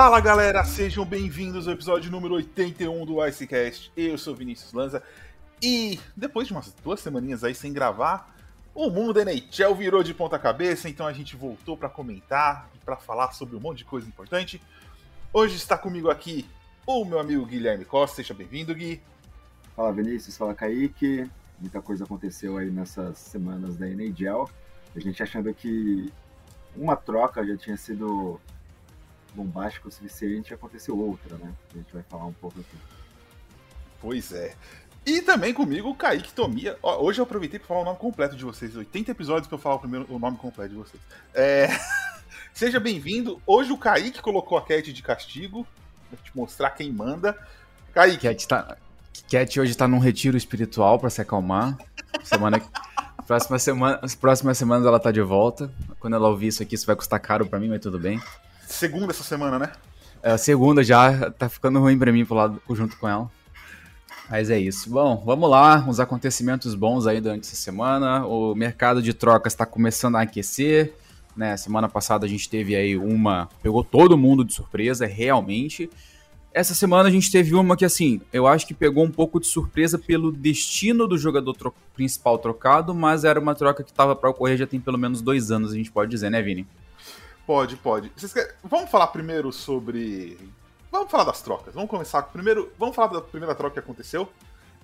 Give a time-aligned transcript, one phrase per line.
[0.00, 3.90] Fala galera, sejam bem-vindos ao episódio número 81 do Icecast.
[3.96, 5.02] Eu sou Vinícius Lanza
[5.60, 8.32] e depois de umas duas semaninhas aí sem gravar,
[8.72, 12.78] o mundo da NHL virou de ponta cabeça, então a gente voltou para comentar e
[12.84, 14.62] para falar sobre um monte de coisa importante.
[15.32, 16.48] Hoje está comigo aqui
[16.86, 19.02] o meu amigo Guilherme Costa, seja bem-vindo, Gui.
[19.74, 21.28] Fala Vinícius, fala Kaique.
[21.58, 24.48] Muita coisa aconteceu aí nessas semanas da NHL.
[24.94, 26.12] A gente achando que
[26.76, 28.40] uma troca já tinha sido
[29.38, 31.52] bombástico o suficiente, aconteceu outra, né?
[31.72, 32.76] A gente vai falar um pouco aqui.
[34.00, 34.54] Pois é.
[35.06, 36.76] E também comigo o Kaique Tomia.
[36.82, 38.76] Hoje eu aproveitei para falar o nome completo de vocês.
[38.76, 41.02] 80 episódios para eu falar o, primeiro, o nome completo de vocês.
[41.32, 41.68] É...
[42.52, 43.40] Seja bem-vindo.
[43.46, 45.66] Hoje o Kaique colocou a Cat de castigo.
[46.10, 47.38] Pra te mostrar quem manda.
[47.94, 48.28] Kaique.
[48.28, 48.76] Cat, tá...
[49.30, 51.78] Cat hoje tá num retiro espiritual para se acalmar.
[52.24, 52.60] Semana.
[53.26, 55.70] Próxima semana, as próximas semanas ela tá de volta.
[56.00, 58.20] Quando ela ouvir isso aqui, isso vai custar caro para mim, mas tudo bem.
[58.68, 59.72] Segunda essa semana, né?
[60.22, 63.30] É segunda já, tá ficando ruim para mim pro lado junto com ela.
[64.28, 64.90] Mas é isso.
[64.90, 68.26] Bom, vamos lá, uns acontecimentos bons aí durante essa semana.
[68.26, 70.92] O mercado de trocas está começando a aquecer.
[71.34, 71.56] Né?
[71.56, 73.48] Semana passada a gente teve aí uma.
[73.62, 75.88] Pegou todo mundo de surpresa, realmente.
[76.52, 79.46] Essa semana a gente teve uma que, assim, eu acho que pegou um pouco de
[79.46, 84.28] surpresa pelo destino do jogador tro principal trocado, mas era uma troca que estava para
[84.28, 86.66] ocorrer já tem pelo menos dois anos, a gente pode dizer, né, Vini?
[87.48, 88.10] Pode, pode.
[88.10, 88.52] Querem...
[88.62, 90.38] Vamos falar primeiro sobre
[90.92, 91.72] Vamos falar das trocas.
[91.72, 92.70] Vamos começar com primeiro.
[92.78, 94.30] Vamos falar da primeira troca que aconteceu.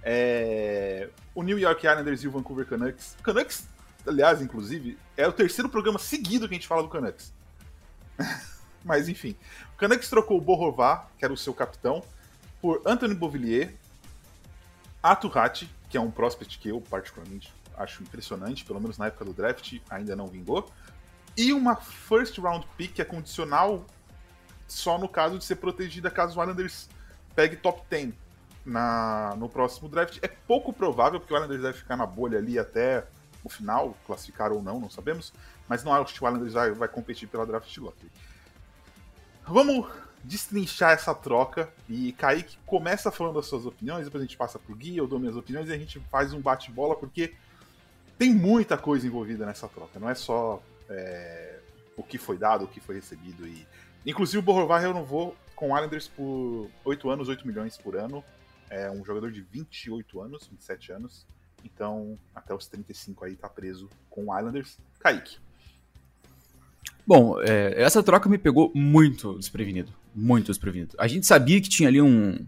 [0.03, 1.11] É...
[1.35, 3.19] O New York Islanders e o Vancouver Canucks.
[3.23, 3.69] Canucks,
[4.07, 7.35] aliás, inclusive, é o terceiro programa seguido que a gente fala do Canucks.
[8.83, 9.37] Mas enfim.
[9.75, 12.03] O Canucks trocou o Borová, que era o seu capitão,
[12.63, 13.75] por Anthony Beauvillier,
[15.03, 19.35] Atuhati, que é um prospect que eu particularmente acho impressionante, pelo menos na época do
[19.35, 20.73] draft ainda não vingou,
[21.37, 23.85] e uma first round pick é condicional
[24.67, 26.89] só no caso de ser protegida caso o Islanders
[27.35, 28.15] pegue top 10
[28.65, 30.19] na, no próximo draft.
[30.23, 33.07] É pouco provável, porque o Islanders deve ficar na bolha ali até
[33.43, 35.33] o final, classificar ou não, não sabemos.
[35.69, 38.11] Mas não acho que o Islanders vai, vai competir pela draft lottery.
[39.47, 39.87] Vamos
[40.23, 44.75] destrinchar essa troca e Kaique começa falando as suas opiniões, depois a gente passa pro
[44.75, 47.35] Gui, eu dou minhas opiniões e a gente faz um bate-bola, porque
[48.17, 51.59] tem muita coisa envolvida nessa troca, não é só é,
[51.97, 53.67] o que foi dado, o que foi recebido e
[54.07, 58.23] Inclusive o Borovar renovou com o Islanders por 8 anos, 8 milhões por ano.
[58.69, 61.27] É um jogador de 28 anos, 27 anos.
[61.65, 64.79] Então, até os 35 aí tá preso com o Islanders.
[65.01, 65.39] Kaique.
[67.07, 69.93] Bom, é, essa troca me pegou muito desprevenido.
[70.15, 70.95] Muito desprevenido.
[70.99, 72.47] A gente sabia que tinha ali um,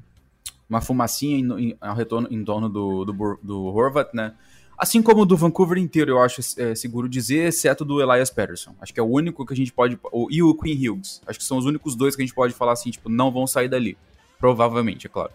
[0.68, 4.34] uma fumacinha em, em, retorno, em torno do, do, do Horvat, né?
[4.78, 8.75] Assim como do Vancouver inteiro, eu acho é, seguro dizer, exceto do Elias Patterson.
[8.81, 9.98] Acho que é o único que a gente pode.
[10.31, 11.22] e o Queen Hughes.
[11.26, 13.47] Acho que são os únicos dois que a gente pode falar assim, tipo, não vão
[13.47, 13.97] sair dali.
[14.38, 15.31] Provavelmente, é claro.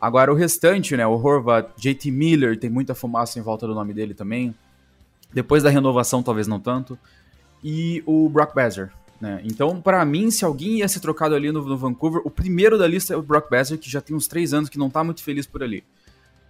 [0.00, 1.06] Agora, o restante, né?
[1.06, 4.54] O Horvat, JT Miller, tem muita fumaça em volta do nome dele também.
[5.32, 6.98] Depois da renovação, talvez não tanto.
[7.62, 9.42] E o Brock Besser, né?
[9.44, 12.86] Então, para mim, se alguém ia ser trocado ali no, no, Vancouver, o primeiro da
[12.86, 15.22] lista é o Brock Besser, que já tem uns três anos que não tá muito
[15.22, 15.84] feliz por ali.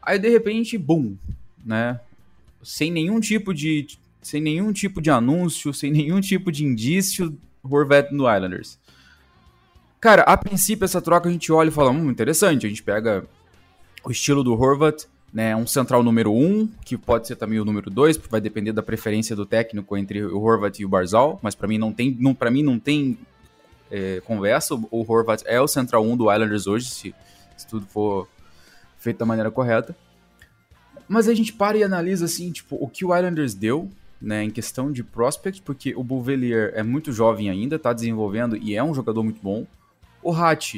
[0.02, 1.16] Aí, de repente, boom,
[1.64, 2.00] né?
[2.62, 3.86] Sem nenhum tipo de
[4.22, 8.78] sem nenhum tipo de anúncio, sem nenhum tipo de indício, Horvat no Islanders.
[10.00, 13.26] Cara, a princípio essa troca a gente olha e fala, hum, interessante, a gente pega
[14.02, 17.64] o estilo do Horvat, né, um central número 1, um, que pode ser também o
[17.64, 21.54] número 2, vai depender da preferência do técnico entre o Horvat e o Barzal, mas
[21.54, 23.18] para mim não tem, não, para mim não tem
[23.90, 27.14] é, conversa, o Horvat é o central 1 um do Islanders hoje, se,
[27.56, 28.28] se tudo for
[28.98, 29.96] feito da maneira correta.
[31.08, 33.90] Mas a gente para e analisa assim, tipo, o que o Islanders deu,
[34.20, 38.74] né, em questão de prospect, porque o Bouvellier é muito jovem ainda, tá desenvolvendo e
[38.74, 39.66] é um jogador muito bom.
[40.22, 40.76] O Hatch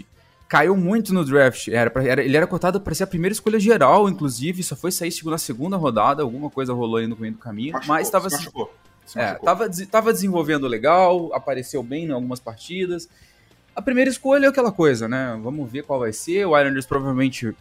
[0.48, 3.58] caiu muito no draft, era, pra, era ele era cotado para ser a primeira escolha
[3.58, 7.38] geral, inclusive, só foi sair na segunda rodada, alguma coisa rolou aí no meio do
[7.38, 8.48] caminho, machucou, mas estava se
[9.14, 13.08] é, tava, tava desenvolvendo legal, apareceu bem em algumas partidas.
[13.74, 15.38] A primeira escolha é aquela coisa, né?
[15.40, 16.44] Vamos ver qual vai ser.
[16.44, 17.54] O Islanders provavelmente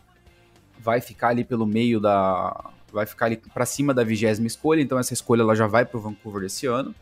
[0.86, 2.70] vai ficar ali pelo meio da.
[2.94, 5.98] Vai ficar ali para cima da vigésima escolha, então essa escolha ela já vai para
[5.98, 6.94] o Vancouver esse ano.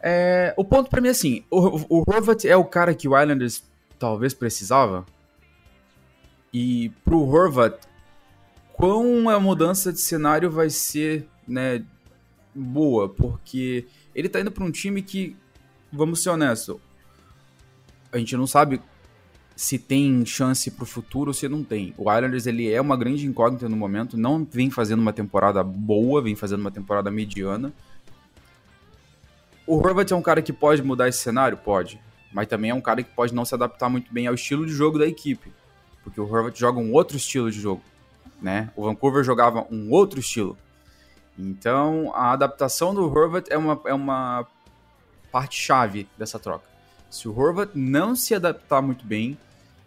[0.00, 3.20] É, o ponto para mim é assim: o, o Horvat é o cara que o
[3.20, 3.62] Islanders
[3.98, 5.04] talvez precisava.
[6.52, 7.78] E pro Horvat,
[8.72, 11.84] quão a mudança de cenário vai ser né,
[12.54, 13.08] boa?
[13.08, 15.36] Porque ele tá indo para um time que,
[15.92, 16.76] vamos ser honestos,
[18.10, 18.80] a gente não sabe
[19.56, 21.94] se tem chance pro futuro ou se não tem.
[21.96, 26.20] O Islanders ele é uma grande incógnita no momento, não vem fazendo uma temporada boa,
[26.20, 27.72] vem fazendo uma temporada mediana.
[29.66, 31.56] O Horvat é um cara que pode mudar esse cenário?
[31.56, 31.98] Pode.
[32.32, 34.72] mas também é um cara que pode não se adaptar muito bem ao estilo de
[34.72, 35.50] jogo da equipe,
[36.04, 37.82] porque o Horvat joga um outro estilo de jogo,
[38.42, 38.70] né?
[38.76, 40.56] O Vancouver jogava um outro estilo.
[41.38, 44.46] Então, a adaptação do Horvat é uma, é uma
[45.32, 46.66] parte chave dessa troca.
[47.08, 49.38] Se o Horvat não se adaptar muito bem,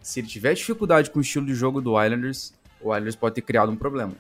[0.02, 3.42] se ele tiver dificuldade com o estilo de jogo do Islanders, o Islanders pode ter
[3.42, 4.14] criado um problema.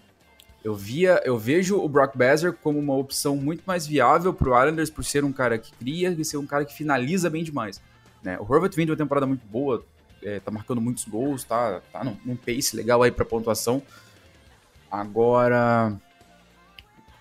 [0.63, 4.57] Eu via, eu vejo o Brock Besser como uma opção muito mais viável para o
[4.57, 7.81] Islanders por ser um cara que cria e ser um cara que finaliza bem demais.
[8.21, 8.37] Né?
[8.39, 9.83] O Horvat vem de uma temporada muito boa,
[10.21, 13.81] é, tá marcando muitos gols, tá, tá num, num pace legal aí para pontuação.
[14.91, 15.95] Agora,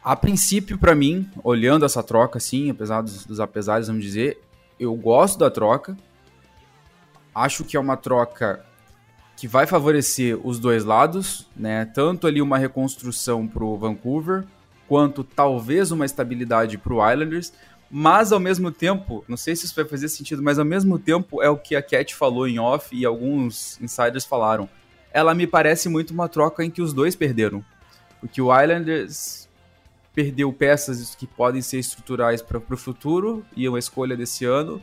[0.03, 4.41] a princípio, para mim, olhando essa troca, assim, apesar dos, dos apesares, vamos dizer,
[4.81, 5.97] eu gosto da troca.
[7.39, 8.65] Acho que é uma troca
[9.37, 11.85] que vai favorecer os dois lados, né?
[11.85, 14.45] Tanto ali uma reconstrução para o Vancouver,
[14.89, 17.53] quanto talvez uma estabilidade para o Islanders.
[17.89, 21.41] Mas ao mesmo tempo, não sei se isso vai fazer sentido, mas ao mesmo tempo
[21.41, 24.69] é o que a Cat falou em off e alguns insiders falaram.
[25.13, 27.65] Ela me parece muito uma troca em que os dois perderam.
[28.21, 29.49] Porque o Islanders
[30.13, 34.83] perdeu peças que podem ser estruturais para o futuro e uma escolha desse ano.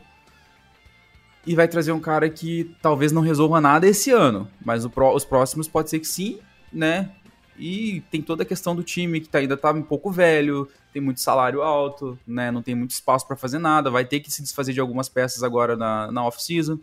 [1.46, 5.68] E vai trazer um cara que talvez não resolva nada esse ano, mas os próximos
[5.68, 6.40] pode ser que sim,
[6.72, 7.10] né?
[7.58, 11.00] E tem toda a questão do time que tá, ainda tá um pouco velho, tem
[11.00, 12.50] muito salário alto, né?
[12.50, 15.42] Não tem muito espaço para fazer nada, vai ter que se desfazer de algumas peças
[15.42, 16.78] agora na, na off-season.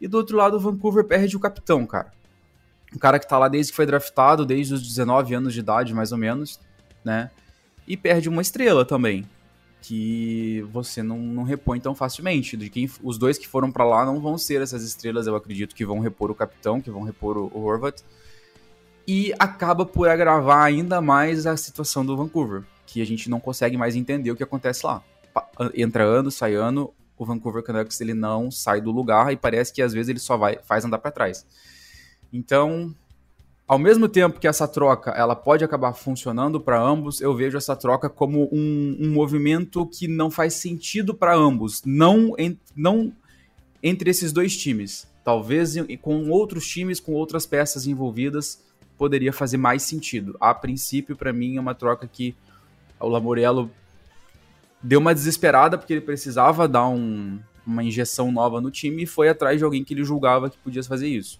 [0.00, 2.12] E do outro lado, o Vancouver perde o capitão, cara.
[2.94, 5.92] Um cara que tá lá desde que foi draftado, desde os 19 anos de idade,
[5.92, 6.58] mais ou menos,
[7.04, 7.30] né?
[7.86, 9.26] E perde uma estrela também,
[9.80, 12.56] que você não, não repõe tão facilmente.
[12.56, 15.74] De quem, os dois que foram para lá não vão ser essas estrelas, eu acredito,
[15.74, 18.02] que vão repor o capitão, que vão repor o, o Horvat.
[19.06, 23.76] E acaba por agravar ainda mais a situação do Vancouver que a gente não consegue
[23.76, 25.02] mais entender o que acontece lá.
[25.74, 29.82] Entra ano, sai ano, o Vancouver Canucks ele não sai do lugar e parece que
[29.82, 31.46] às vezes ele só vai faz andar para trás.
[32.32, 32.94] Então,
[33.68, 37.76] ao mesmo tempo que essa troca ela pode acabar funcionando para ambos, eu vejo essa
[37.76, 43.12] troca como um, um movimento que não faz sentido para ambos, não, en, não
[43.82, 45.06] entre esses dois times.
[45.22, 48.64] Talvez com outros times, com outras peças envolvidas,
[48.96, 50.34] poderia fazer mais sentido.
[50.40, 52.34] A princípio, para mim, é uma troca que
[52.98, 53.70] o Lamoriello
[54.82, 59.28] deu uma desesperada porque ele precisava dar um, uma injeção nova no time e foi
[59.28, 61.38] atrás de alguém que ele julgava que podia fazer isso.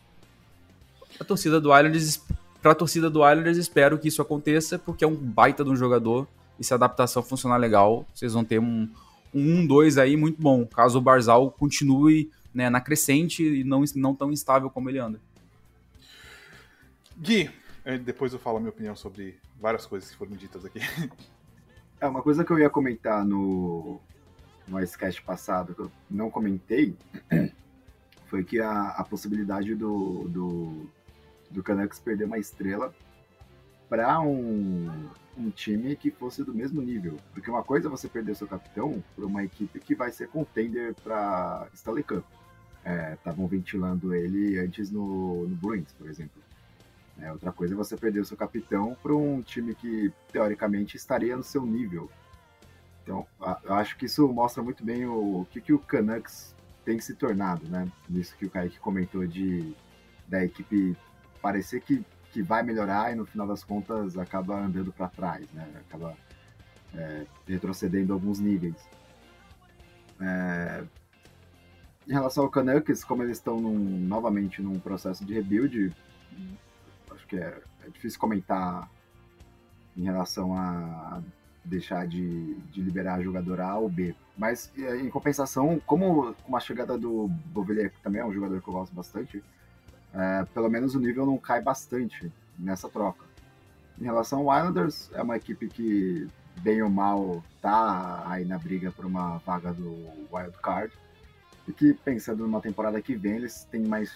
[1.21, 2.23] A torcida do Islanders,
[2.63, 5.77] para a torcida do Islanders, espero que isso aconteça porque é um baita de um
[5.77, 6.29] jogador
[6.59, 8.89] e se a adaptação funcionar legal, vocês vão ter um
[9.35, 14.15] 1-2 um, aí muito bom, caso o Barzal continue né, na crescente e não, não
[14.15, 15.21] tão instável como ele anda.
[17.17, 17.51] Gui,
[17.85, 20.81] eh, depois eu falo a minha opinião sobre várias coisas que foram ditas aqui.
[22.01, 24.01] É, uma coisa que eu ia comentar no,
[24.69, 26.95] no Icecast passado, que eu não comentei,
[28.27, 30.91] foi que a, a possibilidade do, do,
[31.51, 32.95] do Canucks perder uma estrela
[33.89, 37.17] para um, um time que fosse do mesmo nível.
[37.33, 40.95] Porque uma coisa é você perder seu capitão para uma equipe que vai ser contender
[41.03, 42.25] para Stanley Cup.
[43.15, 46.43] Estavam é, ventilando ele antes no, no Bruins, por exemplo.
[47.21, 51.37] É, outra coisa é você perder o seu capitão para um time que, teoricamente, estaria
[51.37, 52.11] no seu nível.
[53.03, 53.27] Então,
[53.65, 57.15] eu acho que isso mostra muito bem o, o que, que o Canucks tem se
[57.15, 57.91] tornado, né?
[58.11, 59.75] Isso que o Kaique comentou de
[60.29, 60.97] da equipe
[61.41, 65.67] parecer que, que vai melhorar e no final das contas acaba andando para trás, né?
[65.89, 66.17] Acaba
[66.95, 68.77] é, retrocedendo alguns níveis.
[70.21, 70.85] É,
[72.07, 75.95] em relação ao Canucks, como eles estão num, novamente num processo de rebuild,
[77.29, 78.91] que é, é difícil comentar
[79.97, 81.21] em relação a
[81.65, 84.15] deixar de, de liberar jogador A ou B.
[84.37, 88.63] Mas, é, em compensação, como com a chegada do Bovillier, que também é um jogador
[88.63, 89.43] que eu gosto bastante,
[90.15, 93.25] é, pelo menos o nível não cai bastante nessa troca.
[94.01, 98.93] Em relação ao Islanders, é uma equipe que, bem ou mal, tá aí na briga
[98.93, 99.91] por uma vaga do
[100.33, 100.93] Wild Card.
[101.67, 104.11] E que, pensando numa temporada que vem, eles têm mais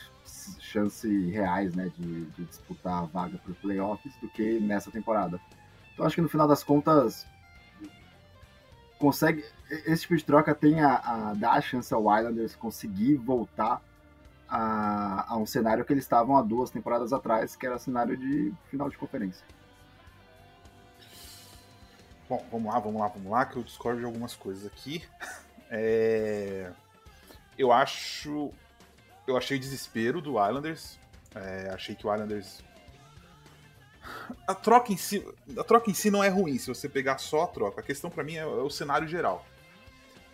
[0.61, 5.41] chances reais né, de, de disputar a vaga para playoffs do que nessa temporada.
[5.93, 7.27] Então acho que no final das contas
[8.99, 9.45] consegue
[9.85, 13.83] esse tipo de troca tem a, a dar a chance ao Islanders conseguir voltar
[14.55, 18.53] a, a, um cenário que eles estavam há duas temporadas atrás, que era cenário de
[18.71, 19.45] final de conferência.
[22.29, 25.03] Bom, vamos lá, vamos lá, vamos lá, que eu discordo de algumas coisas aqui.
[25.71, 26.71] É...
[27.57, 28.53] Eu acho
[29.27, 30.99] eu achei desespero do Islanders.
[31.35, 32.63] É, achei que o Islanders.
[34.47, 35.25] A troca, em si,
[35.57, 37.81] a troca em si não é ruim se você pegar só a troca.
[37.81, 39.47] A questão para mim é, é, o cenário geral.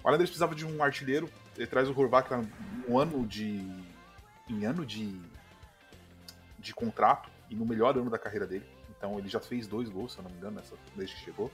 [0.03, 2.29] O Islanders precisava de um artilheiro Ele traz o Horvath
[2.89, 3.65] um ano de.
[4.49, 5.21] Em ano de.
[6.59, 8.67] de contrato e no melhor ano da carreira dele.
[8.91, 11.51] Então ele já fez dois gols, se eu não me engano, nessa, desde que chegou.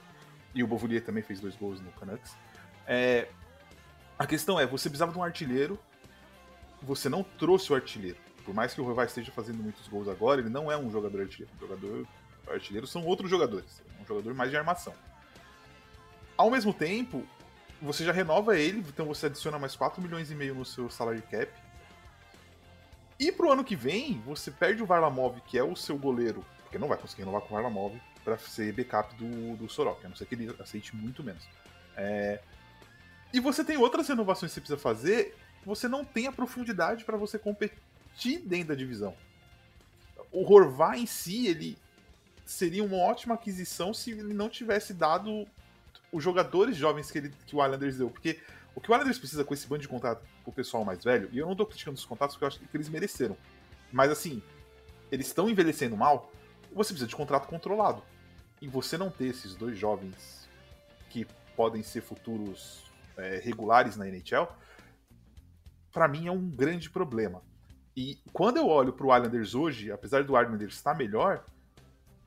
[0.53, 2.35] E o Bovulier também fez dois gols no Canucks.
[2.87, 3.27] É,
[4.17, 5.77] a questão é, você precisava de um artilheiro,
[6.81, 8.17] você não trouxe o artilheiro.
[8.43, 11.21] Por mais que o Horvath esteja fazendo muitos gols agora, ele não é um jogador
[11.21, 11.51] artilheiro.
[11.57, 12.07] O jogador
[12.47, 13.81] artilheiro são outros jogadores.
[13.97, 14.93] É um jogador mais de armação.
[16.37, 17.25] Ao mesmo tempo,
[17.81, 21.21] você já renova ele, então você adiciona mais 4 milhões e meio no seu salário
[21.23, 21.51] cap.
[23.19, 26.77] E pro ano que vem, você perde o Varlamov, que é o seu goleiro, porque
[26.77, 30.15] não vai conseguir renovar com o Varlamov para ser backup do, do Soroka, a não
[30.15, 31.47] ser que ele aceite muito menos.
[31.95, 32.41] É...
[33.33, 37.17] E você tem outras renovações que você precisa fazer, você não tem a profundidade para
[37.17, 39.15] você competir dentro da divisão.
[40.31, 41.77] O Horvá em si, ele
[42.45, 45.47] seria uma ótima aquisição se ele não tivesse dado
[46.11, 48.09] os jogadores jovens que, ele, que o Islanders deu.
[48.09, 48.39] Porque
[48.75, 51.37] o que o Islanders precisa com esse bando de contato pro pessoal mais velho, e
[51.37, 53.37] eu não tô criticando os contatos porque eu acho que eles mereceram.
[53.91, 54.43] Mas assim,
[55.11, 56.31] eles estão envelhecendo mal,
[56.73, 58.03] você precisa de contrato controlado.
[58.61, 60.47] E você não ter esses dois jovens
[61.09, 62.83] que podem ser futuros
[63.17, 64.47] é, regulares na NHL,
[65.91, 67.41] para mim é um grande problema.
[67.95, 71.45] E quando eu olho pro Islanders hoje, apesar do Islanders estar melhor,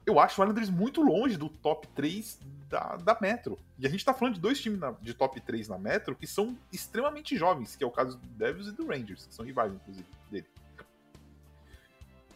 [0.07, 3.59] eu acho o Islanders muito longe do top 3 da, da Metro.
[3.79, 6.27] E a gente tá falando de dois times na, de top 3 na Metro que
[6.27, 9.73] são extremamente jovens, que é o caso do Devils e do Rangers, que são rivais,
[9.73, 10.47] inclusive, dele.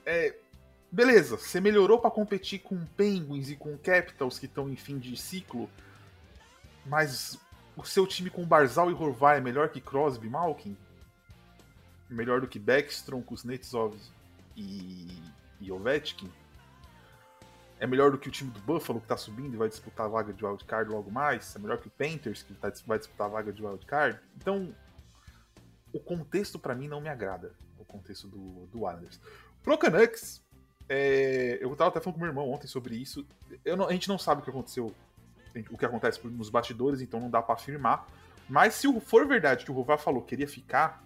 [0.05, 0.35] É,
[0.91, 5.17] beleza, você melhorou para competir com Penguins e com Capitals, que estão em fim de
[5.17, 5.71] ciclo,
[6.87, 7.39] mas
[7.77, 10.77] o seu time com Barzal e Horvath é melhor que Crosby e Malkin?
[12.09, 13.97] Melhor do que Backstrom, Kuznetsov
[14.57, 15.09] e,
[15.61, 16.31] e Ovechkin?
[17.83, 20.09] É melhor do que o time do Buffalo que tá subindo e vai disputar a
[20.09, 23.31] vaga de wildcard logo mais, é melhor que o Panthers que tá, vai disputar a
[23.31, 24.21] vaga de wildcard.
[24.37, 24.73] Então,
[25.93, 29.21] o contexto para mim não me agrada, o contexto do, do Islanders.
[29.65, 30.41] Pro Canucks,
[30.89, 33.27] é, eu tava até falando com meu irmão ontem sobre isso,
[33.77, 34.95] não, a gente não sabe o que aconteceu,
[35.69, 38.07] o que acontece nos bastidores, então não dá para afirmar,
[38.49, 41.03] mas se for verdade que o Rová falou que queria ficar,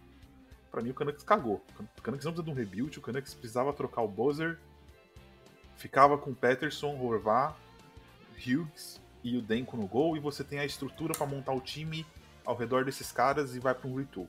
[0.70, 1.64] para mim o Canucks cagou.
[1.96, 4.58] O Canucks não precisa de um rebuild, o Canucks precisava trocar o Buzzer
[5.76, 7.56] ficava com Peterson, Horvath,
[8.36, 12.06] Hughes e o Denko no gol, e você tem a estrutura para montar o time
[12.44, 14.28] ao redor desses caras e vai para um retool.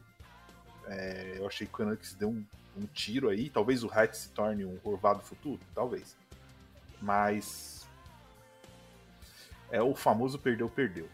[0.86, 2.46] É, eu achei que o Canucks deu um,
[2.78, 6.16] um, tiro aí, talvez o Hatch se torne um Horvath do futuro, talvez.
[7.02, 7.88] Mas
[9.70, 11.08] é o famoso perdeu, perdeu.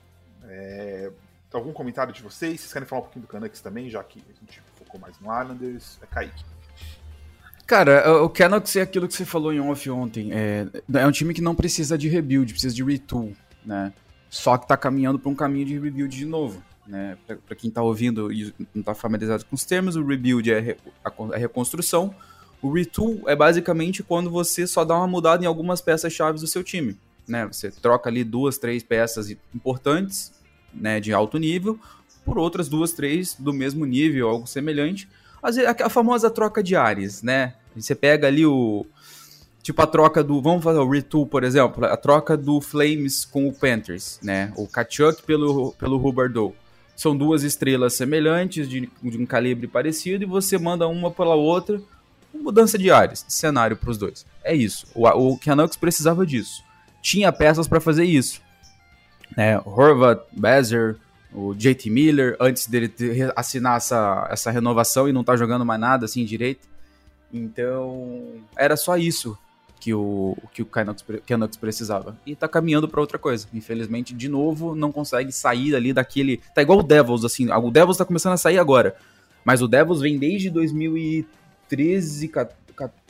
[0.44, 1.12] É,
[1.52, 2.62] algum comentário de vocês?
[2.62, 5.28] Vocês querem falar um pouquinho do Canucks também, já que a gente focou mais no
[5.42, 6.00] Islanders?
[6.02, 6.53] É Kaique.
[7.66, 10.32] Cara, o Canucks é aquilo que você falou em off ontem.
[10.34, 13.34] É, é um time que não precisa de rebuild, precisa de retool,
[13.66, 13.94] né?
[14.30, 16.62] Só que tá caminhando para um caminho de rebuild de novo.
[16.86, 17.18] Né?
[17.26, 21.38] Para quem tá ouvindo e não tá familiarizado com os termos, o rebuild é a
[21.38, 22.14] reconstrução.
[22.62, 26.64] O retool é basicamente quando você só dá uma mudada em algumas peças-chave do seu
[26.64, 26.98] time.
[27.28, 27.46] Né?
[27.46, 30.34] Você troca ali duas, três peças importantes,
[30.74, 31.80] né, de alto nível,
[32.26, 35.08] por outras duas, três do mesmo nível, algo semelhante
[35.44, 37.54] a, a famosa troca de ares, né?
[37.76, 38.86] Você pega ali o.
[39.62, 40.42] Tipo a troca do.
[40.42, 41.86] Vamos fazer o retool, por exemplo.
[41.86, 44.54] A troca do Flames com o Panthers, né?
[44.56, 46.56] O Kachuk pelo, pelo Huberdeau.
[46.96, 51.82] São duas estrelas semelhantes, de, de um calibre parecido, e você manda uma pela outra.
[52.34, 54.26] Mudança de ares, cenário para os dois.
[54.44, 54.88] É isso.
[54.96, 56.64] O, o Canucks precisava disso.
[57.02, 58.42] Tinha peças para fazer isso.
[59.38, 60.98] É, Horvat, Bezer,
[61.34, 65.80] o JT Miller, antes dele ter, assinar essa, essa renovação e não tá jogando mais
[65.80, 66.68] nada assim direito.
[67.32, 68.22] Então,
[68.56, 69.38] era só isso
[69.80, 72.16] que o, que o Canucks precisava.
[72.26, 73.48] E tá caminhando para outra coisa.
[73.54, 76.40] Infelizmente, de novo, não consegue sair ali daquele.
[76.56, 77.52] Tá igual o Devils, assim.
[77.52, 78.96] O Devils tá começando a sair agora.
[79.44, 82.30] Mas o Devils vem desde 2013,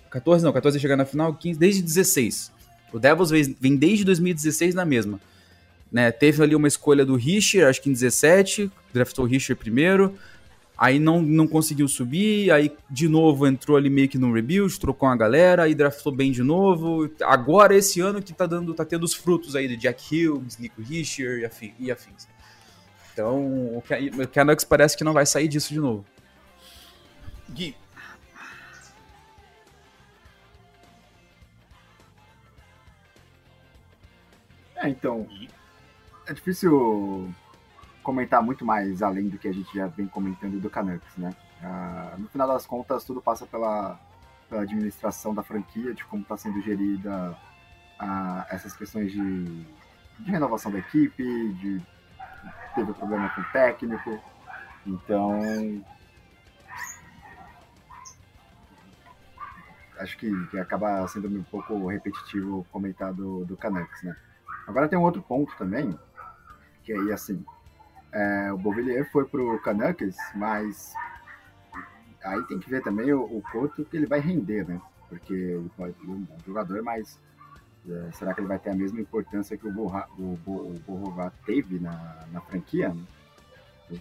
[0.10, 2.52] 14, não, 14 chegar na final, 15, desde 16.
[2.92, 5.20] O Devils vem desde 2016 na mesma.
[5.94, 6.12] Né?
[6.12, 10.18] Teve ali uma escolha do Richer, acho que em 17, draftou o Richer primeiro,
[10.76, 15.08] aí não, não conseguiu subir, aí de novo entrou ali meio que no rebuild, trocou
[15.08, 17.08] uma galera, aí draftou bem de novo.
[17.22, 20.82] Agora esse ano que tá dando, tá tendo os frutos aí de Jack Hughes, Nico
[20.82, 22.28] Richer e, afim, e afins.
[23.14, 23.84] Então, o
[24.34, 26.04] Canucks parece que não vai sair disso de novo.
[27.52, 27.76] Gui.
[34.76, 35.28] É, então,
[36.28, 37.34] é difícil
[38.02, 41.34] comentar muito mais além do que a gente já vem comentando do Canucks, né?
[41.62, 43.98] Ah, no final das contas, tudo passa pela,
[44.50, 47.36] pela administração da franquia, de como está sendo gerida
[47.98, 49.46] ah, essas questões de,
[50.20, 51.82] de, renovação da equipe, de
[52.76, 54.20] teve problema com o técnico.
[54.86, 55.40] Então,
[60.00, 64.16] acho que, que, acaba sendo um pouco repetitivo comentar do, do Canucks, né?
[64.68, 65.98] Agora tem um outro ponto também,
[66.84, 67.44] que aí, assim,
[68.12, 70.94] é, o Beauvillier foi pro Canucks, mas
[72.24, 74.82] aí tem que ver também o, o quanto que ele vai render, né?
[75.10, 77.20] Porque ele pode ser um bom jogador, mas
[77.90, 81.32] é, será que ele vai ter a mesma importância que o Borra, o, o Borrová
[81.46, 82.90] teve na, na franquia?
[82.90, 83.04] Né?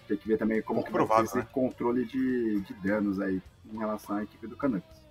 [0.07, 1.47] Tem que ver também como que vai ser esse né?
[1.51, 5.02] controle de, de danos aí em relação à equipe do Canucks.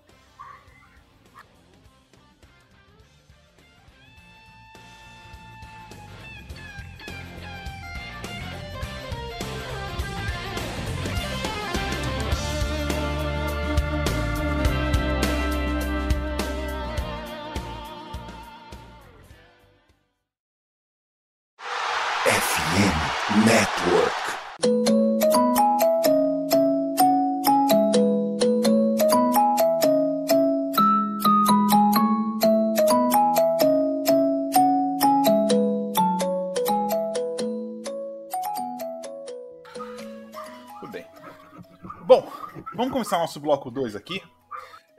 [43.03, 44.23] Começar nosso bloco 2 aqui.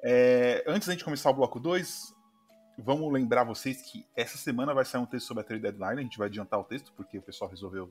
[0.03, 2.13] É, antes da gente começar o bloco 2,
[2.77, 6.01] vamos lembrar vocês que essa semana vai sair um texto sobre a trade deadline.
[6.01, 7.89] A gente vai adiantar o texto porque o pessoal resolveu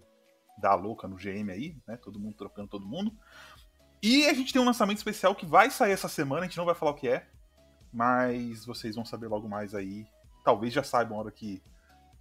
[0.58, 1.96] dar a louca no GM aí, né?
[1.96, 3.10] Todo mundo trocando todo mundo.
[4.02, 6.66] E a gente tem um lançamento especial que vai sair essa semana, a gente não
[6.66, 7.26] vai falar o que é,
[7.90, 10.06] mas vocês vão saber logo mais aí.
[10.44, 11.62] Talvez já saibam a hora que,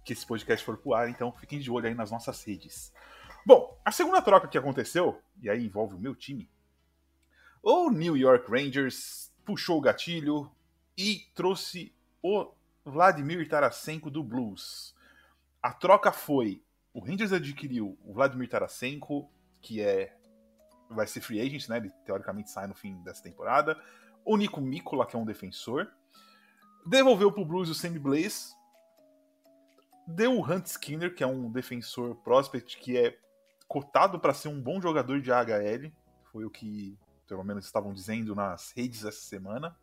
[0.02, 2.90] que esse podcast for pro ar, então fiquem de olho aí nas nossas redes.
[3.44, 6.48] Bom, a segunda troca que aconteceu, e aí envolve o meu time,
[7.62, 10.50] o New York Rangers puxou o gatilho
[10.98, 12.50] e trouxe o
[12.84, 14.94] Vladimir Tarasenko do Blues.
[15.62, 20.16] A troca foi: o Rangers adquiriu o Vladimir Tarasenko, que é
[20.90, 21.78] vai ser free agent, né?
[21.78, 23.80] Ele teoricamente sai no fim dessa temporada.
[24.24, 25.90] O Nico Mikula, que é um defensor.
[26.84, 28.54] Devolveu para o Blues o Sammy Blaze.
[30.06, 33.16] Deu o Hunt Skinner, que é um defensor prospect que é
[33.66, 35.90] cotado para ser um bom jogador de AHL.
[36.30, 36.98] Foi o que
[37.32, 39.74] pelo menos estavam dizendo nas redes essa semana.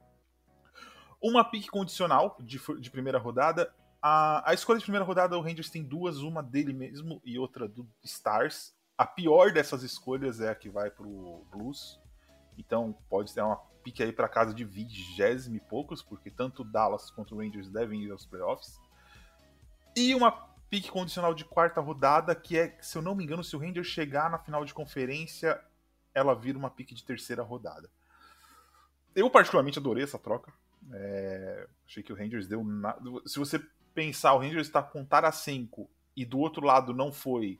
[1.19, 3.73] Uma pique condicional de, de primeira rodada.
[3.99, 7.67] A, a escolha de primeira rodada, o Rangers tem duas, uma dele mesmo e outra
[7.67, 8.75] do Stars.
[8.95, 11.99] A pior dessas escolhas é a que vai pro Blues.
[12.55, 17.09] Então pode ter uma pique aí para casa de vigésimo e poucos, porque tanto Dallas
[17.09, 18.79] quanto o Rangers devem ir aos playoffs.
[19.97, 20.31] E uma
[20.69, 23.87] pique condicional de quarta rodada, que é, se eu não me engano, se o Rangers
[23.87, 25.59] chegar na final de conferência,
[26.13, 27.89] ela vira uma pique de terceira rodada.
[29.15, 30.53] Eu particularmente adorei essa troca.
[30.93, 32.63] É, achei que o Rangers deu.
[32.63, 32.97] Na...
[33.25, 33.59] Se você
[33.93, 37.59] pensar, o Rangers está com Tarasenko e do outro lado não foi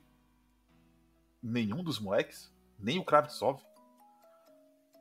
[1.42, 3.62] nenhum dos moleques, nem o Kravtsov,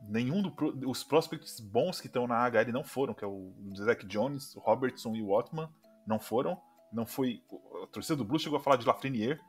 [0.02, 4.56] nenhum dos prospects bons que estão na HL não foram, que é o Zach Jones,
[4.56, 5.70] o Robertson e o Ottman,
[6.06, 6.62] não foram.
[6.92, 7.44] Não foi.
[7.84, 9.40] A torcida do Blues chegou a falar de Lafreniere,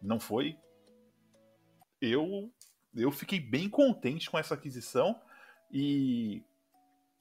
[0.00, 0.58] não foi.
[2.00, 2.50] Eu
[2.96, 5.20] eu fiquei bem contente com essa aquisição
[5.70, 6.42] e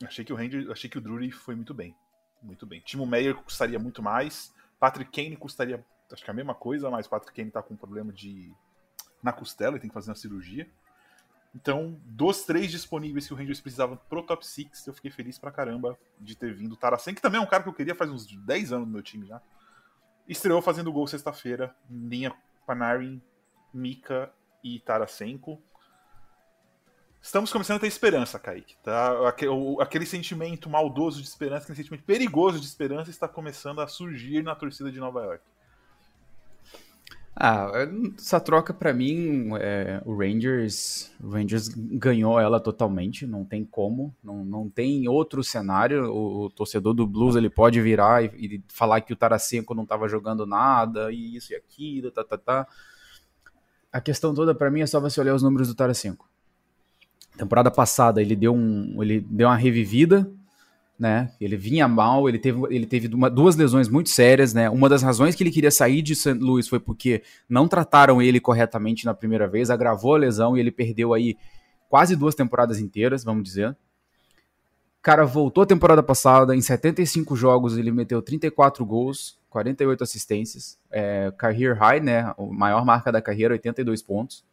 [0.03, 1.95] achei que o Ranger, achei que o Drury foi muito bem,
[2.41, 2.81] muito bem.
[2.81, 7.35] Timo Meyer custaria muito mais, Patrick Kane custaria, acho que a mesma coisa, mas Patrick
[7.35, 8.53] Kane tá com um problema de
[9.21, 10.69] na costela e tem que fazer uma cirurgia.
[11.55, 15.51] Então, dos três disponíveis que o Rangers precisava pro top 6, eu fiquei feliz pra
[15.51, 18.11] caramba de ter vindo o Tarasen, que também é um cara que eu queria faz
[18.11, 19.41] uns 10 anos no meu time já.
[20.27, 22.35] Estreou fazendo gol sexta-feira, linha
[22.67, 23.21] Panarin,
[23.73, 24.33] Mika
[24.65, 25.61] e Tarasenko.
[27.21, 28.75] Estamos começando a ter esperança, Kaique.
[28.83, 29.29] Tá?
[29.79, 34.55] Aquele sentimento maldoso de esperança, aquele sentimento perigoso de esperança está começando a surgir na
[34.55, 35.43] torcida de Nova York.
[37.35, 37.69] Ah,
[38.17, 44.15] essa troca para mim, é, o Rangers, o Rangers ganhou ela totalmente, não tem como,
[44.23, 46.11] não, não tem outro cenário.
[46.11, 49.83] O, o torcedor do Blues ele pode virar e, e falar que o Tarasenko não
[49.83, 52.67] estava jogando nada e isso e aquilo, tá, tá, tá.
[53.95, 56.27] A questão toda para mim é só você olhar os números do Tarasenko.
[57.37, 60.29] Temporada passada ele deu, um, ele deu uma revivida,
[60.99, 61.31] né?
[61.39, 64.69] Ele vinha mal, ele teve, ele teve uma, duas lesões muito sérias, né?
[64.69, 66.33] Uma das razões que ele queria sair de St.
[66.33, 70.71] Louis foi porque não trataram ele corretamente na primeira vez, agravou a lesão e ele
[70.71, 71.37] perdeu aí
[71.87, 73.77] quase duas temporadas inteiras, vamos dizer.
[75.05, 81.31] Cara voltou a temporada passada, em 75 jogos ele meteu 34 gols, 48 assistências, é,
[81.37, 82.21] career high, né?
[82.21, 84.43] A maior marca da carreira, 82 pontos.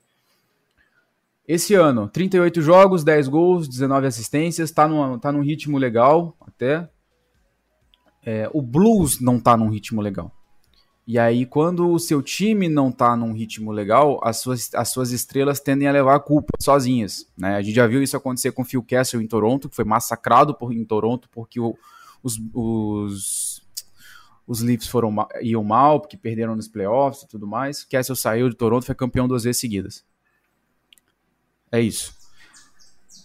[1.49, 6.87] Esse ano, 38 jogos, 10 gols, 19 assistências, tá, numa, tá num ritmo legal até.
[8.23, 10.31] É, o Blues não tá num ritmo legal.
[11.05, 15.11] E aí, quando o seu time não tá num ritmo legal, as suas, as suas
[15.11, 17.27] estrelas tendem a levar a culpa sozinhas.
[17.37, 17.57] Né?
[17.57, 20.55] A gente já viu isso acontecer com o Phil Kessel em Toronto, que foi massacrado
[20.55, 21.77] por, em Toronto porque o,
[22.23, 23.63] os, os,
[24.47, 27.85] os Leafs foram, iam mal, porque perderam nos playoffs e tudo mais.
[27.85, 30.05] Kessel saiu de Toronto foi campeão duas vezes seguidas.
[31.73, 32.15] É isso.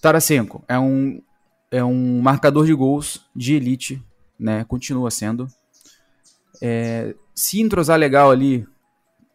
[0.02, 1.22] Tarasenko é um,
[1.70, 4.04] é um marcador de gols de elite,
[4.40, 4.64] né?
[4.64, 5.48] Continua sendo.
[6.60, 8.68] É, se entrosar legal ali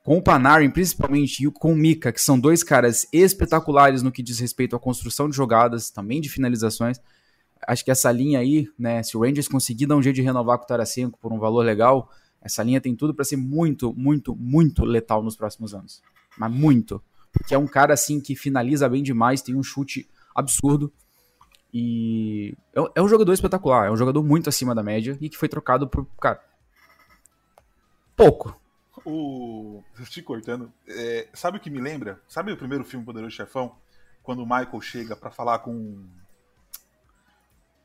[0.02, 4.24] com o Panarin, principalmente, e com o Mika, que são dois caras espetaculares no que
[4.24, 7.00] diz respeito à construção de jogadas, também de finalizações.
[7.64, 10.58] Acho que essa linha aí, né, se o Rangers conseguir dar um jeito de renovar
[10.58, 12.10] com o Tarasenko por um valor legal,
[12.40, 16.02] essa linha tem tudo para ser muito, muito, muito letal nos próximos anos.
[16.36, 17.00] Mas muito.
[17.32, 20.92] Porque é um cara assim que finaliza bem demais, tem um chute absurdo.
[21.72, 25.36] E é, é um jogador espetacular, é um jogador muito acima da média e que
[25.36, 26.40] foi trocado por, cara,
[28.22, 28.60] pouco.
[29.04, 29.82] O.
[30.08, 30.72] Te cortando.
[30.86, 32.20] É, sabe o que me lembra?
[32.28, 33.74] Sabe o primeiro filme Poderoso Chefão?
[34.22, 36.06] Quando o Michael chega para falar com.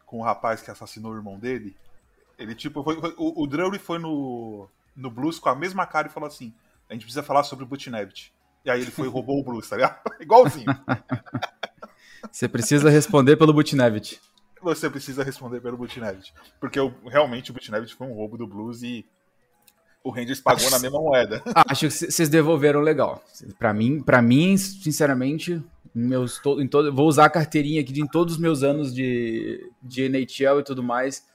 [0.06, 1.76] com o rapaz que assassinou o irmão dele?
[2.38, 6.08] Ele, tipo, foi, foi, o, o Drury foi no, no Blues com a mesma cara
[6.08, 6.54] e falou assim:
[6.90, 8.32] a gente precisa falar sobre o Butnevich.
[8.64, 10.00] E aí ele foi e roubou o Blues, tá ligado?
[10.20, 10.68] Igualzinho.
[12.32, 14.20] Você precisa responder pelo Butnevich.
[14.62, 16.34] Você precisa responder pelo Butnevich.
[16.60, 19.06] Porque eu, realmente o Butnevich foi um roubo do Blues e
[20.08, 21.44] o Rangers pagou na mesma moeda.
[21.68, 23.22] Acho que vocês devolveram legal.
[23.60, 25.62] Para mim, para mim, sinceramente,
[25.94, 28.94] meus to, em todo, vou usar a carteirinha aqui de em todos os meus anos
[28.94, 31.26] de, de NHL e tudo mais.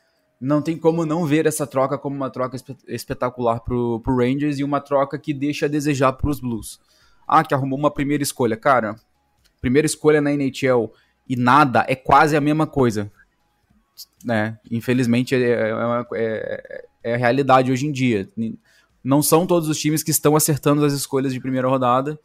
[0.41, 2.57] Não tem como não ver essa troca como uma troca
[2.89, 6.81] espetacular pro, pro Rangers e uma troca que deixa a desejar pros Blues.
[7.29, 8.57] Ah, que arrumou uma primeira escolha.
[8.57, 8.97] Cara,
[9.61, 10.91] primeira escolha na NHL
[11.29, 13.13] e nada é quase a mesma coisa.
[14.25, 14.59] Né?
[14.71, 18.29] Infelizmente é, é, é, é a realidade hoje em dia.
[19.03, 22.19] Não são todos os times que estão acertando as escolhas de primeira rodada.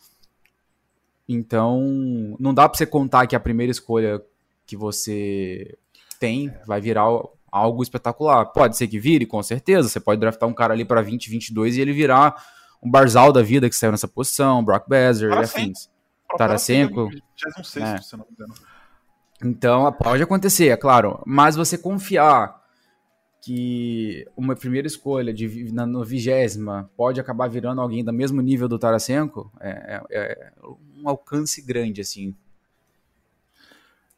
[1.27, 4.21] Então, não dá para você contar que a primeira escolha
[4.65, 5.77] que você
[6.19, 7.05] tem vai virar
[7.51, 8.45] algo espetacular.
[8.45, 9.89] Pode ser que vire, com certeza.
[9.89, 12.41] Você pode draftar um cara ali para 20, 22 e ele virar
[12.81, 15.89] um Barzal da vida que saiu nessa posição, Brock Besser e afins.
[16.37, 17.09] Tarasenko.
[17.11, 17.97] É.
[18.01, 18.53] Se não me engano.
[19.43, 21.21] Então, pode acontecer, é claro.
[21.25, 22.57] Mas você confiar
[23.41, 28.67] que uma primeira escolha de, na, no vigésima pode acabar virando alguém do mesmo nível
[28.67, 30.51] do Tarasenko é, é, é
[30.97, 32.35] um alcance grande, assim.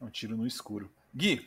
[0.00, 0.90] É um tiro no escuro.
[1.14, 1.46] Gui!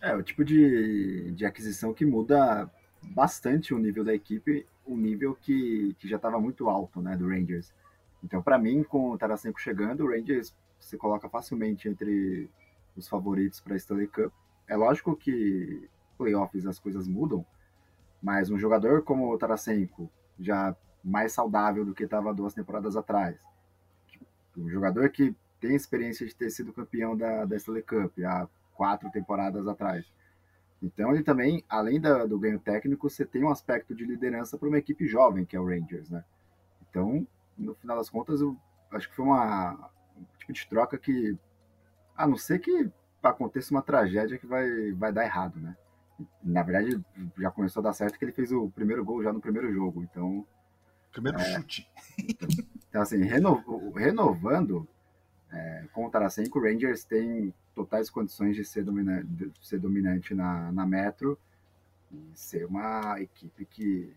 [0.00, 2.70] É, o tipo de, de aquisição que muda
[3.02, 7.28] bastante o nível da equipe, o nível que, que já estava muito alto, né, do
[7.28, 7.72] Rangers.
[8.22, 12.48] Então, para mim, com o Tarasenko chegando, o Rangers se coloca facilmente entre
[12.94, 14.32] os favoritos para a Stanley Cup.
[14.68, 17.44] É lógico que playoffs as coisas mudam,
[18.22, 23.40] mas um jogador como o Tarasenko, já mais saudável do que estava duas temporadas atrás,
[24.56, 29.10] um jogador que tem experiência de ter sido campeão da, da Stanley Cup há quatro
[29.10, 30.06] temporadas atrás.
[30.82, 34.68] Então ele também, além da, do ganho técnico, você tem um aspecto de liderança para
[34.68, 36.22] uma equipe jovem, que é o Rangers, né?
[36.88, 38.56] Então no final das contas, eu
[38.90, 41.36] acho que foi uma, um tipo de troca que,
[42.16, 42.90] a não ser que
[43.22, 45.76] aconteça uma tragédia que vai, vai dar errado, né?
[46.42, 47.02] Na verdade,
[47.38, 50.02] já começou a dar certo que ele fez o primeiro gol já no primeiro jogo,
[50.02, 50.46] então...
[51.12, 51.88] Primeiro é, chute.
[52.88, 54.86] Então, assim, reno, renovando
[55.50, 60.32] é, com o Tarasenko, o Rangers tem totais condições de ser, domina, de ser dominante
[60.32, 61.36] na, na Metro
[62.12, 64.14] e ser uma equipe que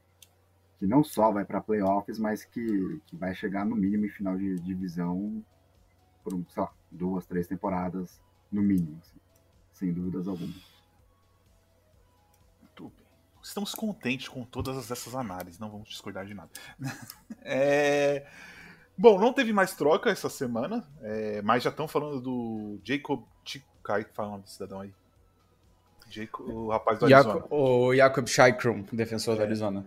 [0.77, 4.38] que não só vai para playoffs, mas que, que vai chegar no mínimo em final
[4.38, 5.43] de divisão
[6.28, 9.20] por, sei lá, duas, três temporadas, no mínimo, assim,
[9.72, 10.54] sem dúvidas alguma.
[12.62, 13.08] Muito bem.
[13.42, 16.50] Estamos contentes com todas essas análises, não vamos discordar de nada.
[17.42, 18.28] é...
[18.98, 21.42] Bom, não teve mais troca essa semana, é...
[21.42, 24.94] mas já estão falando do Jacob Chikai, que fala o nome do cidadão aí.
[26.10, 27.46] Jacob, o rapaz do Arizona.
[27.50, 29.38] o Jacob Scheikrum, defensor é.
[29.38, 29.86] do Arizona.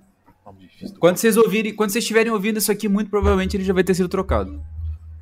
[0.98, 3.94] Quando vocês ouvirem, quando vocês estiverem ouvindo isso aqui, muito provavelmente ele já vai ter
[3.94, 4.60] sido trocado.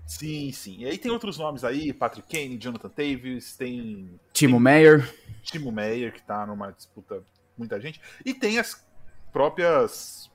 [0.09, 0.79] Sim, sim.
[0.79, 4.19] E aí tem outros nomes aí, Patrick Kane, Jonathan Davis, tem.
[4.33, 5.15] Timo Meyer.
[5.43, 7.23] Timo Meyer, que tá numa disputa
[7.59, 8.01] muita gente.
[8.25, 8.83] E tem as
[9.31, 10.31] próprias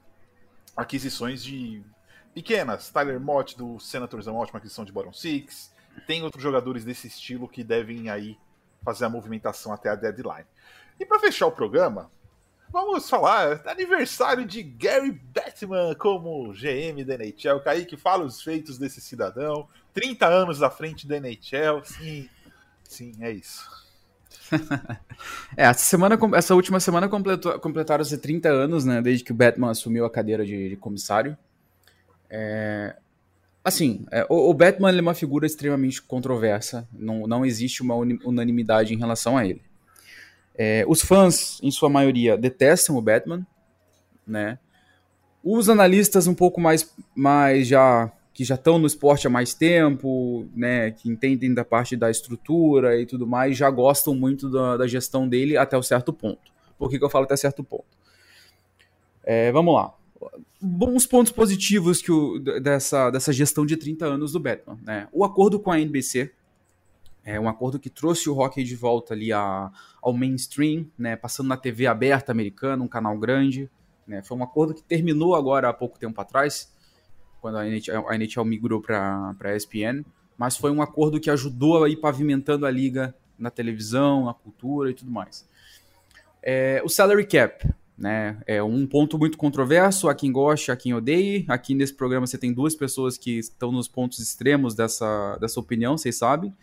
[0.78, 1.84] aquisições de
[2.36, 2.92] pequenas.
[2.92, 5.74] Tyler Mott do Senators é uma ótima aquisição de Bottom Six.
[6.06, 8.38] Tem outros jogadores desse estilo que devem aí
[8.86, 10.46] fazer a movimentação até a deadline.
[11.00, 12.12] E para fechar o programa,
[12.74, 17.60] Vamos falar, aniversário de Gary Batman como GM da NHL.
[17.64, 19.68] Kaique, fala os feitos desse cidadão.
[19.94, 22.28] 30 anos à frente da NHL, sim,
[22.84, 23.62] sim, é isso.
[25.56, 29.70] é, essa semana, essa última semana completou, completaram-se 30 anos, né, desde que o Batman
[29.70, 31.38] assumiu a cadeira de, de comissário.
[32.28, 32.96] É,
[33.64, 38.96] assim, é, o, o, Batman é uma figura extremamente controversa, não, não existe uma unanimidade
[38.96, 39.62] em relação a ele.
[40.56, 43.46] É, os fãs, em sua maioria, detestam o Batman,
[44.26, 44.60] né?
[45.44, 50.48] Os analistas um pouco mais, mais já que já estão no esporte há mais tempo,
[50.56, 54.88] né, que entendem da parte da estrutura e tudo mais, já gostam muito da, da
[54.88, 56.52] gestão dele até um certo ponto.
[56.78, 57.86] Por que, que eu falo até certo ponto?
[59.24, 59.94] É, vamos lá.
[60.60, 64.80] Bons pontos positivos que o, dessa, dessa gestão de 30 anos do Batman.
[64.82, 65.08] Né?
[65.12, 66.32] O acordo com a NBC,
[67.26, 71.48] é um acordo que trouxe o hockey de volta ali a, ao mainstream, né, passando
[71.48, 73.70] na TV aberta americana, um canal grande.
[74.06, 74.22] Né?
[74.22, 76.72] Foi um acordo que terminou agora há pouco tempo atrás,
[77.40, 80.04] quando a NHL, a NHL migrou para a ESPN,
[80.38, 84.90] mas foi um acordo que ajudou a ir pavimentando a liga na televisão, na cultura
[84.92, 85.48] e tudo mais.
[86.42, 87.66] É, o salary cap,
[87.98, 91.46] né, é um ponto muito controverso, há quem goste, há quem odeie.
[91.48, 95.98] Aqui nesse programa você tem duas pessoas que estão nos pontos extremos dessa, dessa opinião,
[95.98, 96.54] vocês sabem.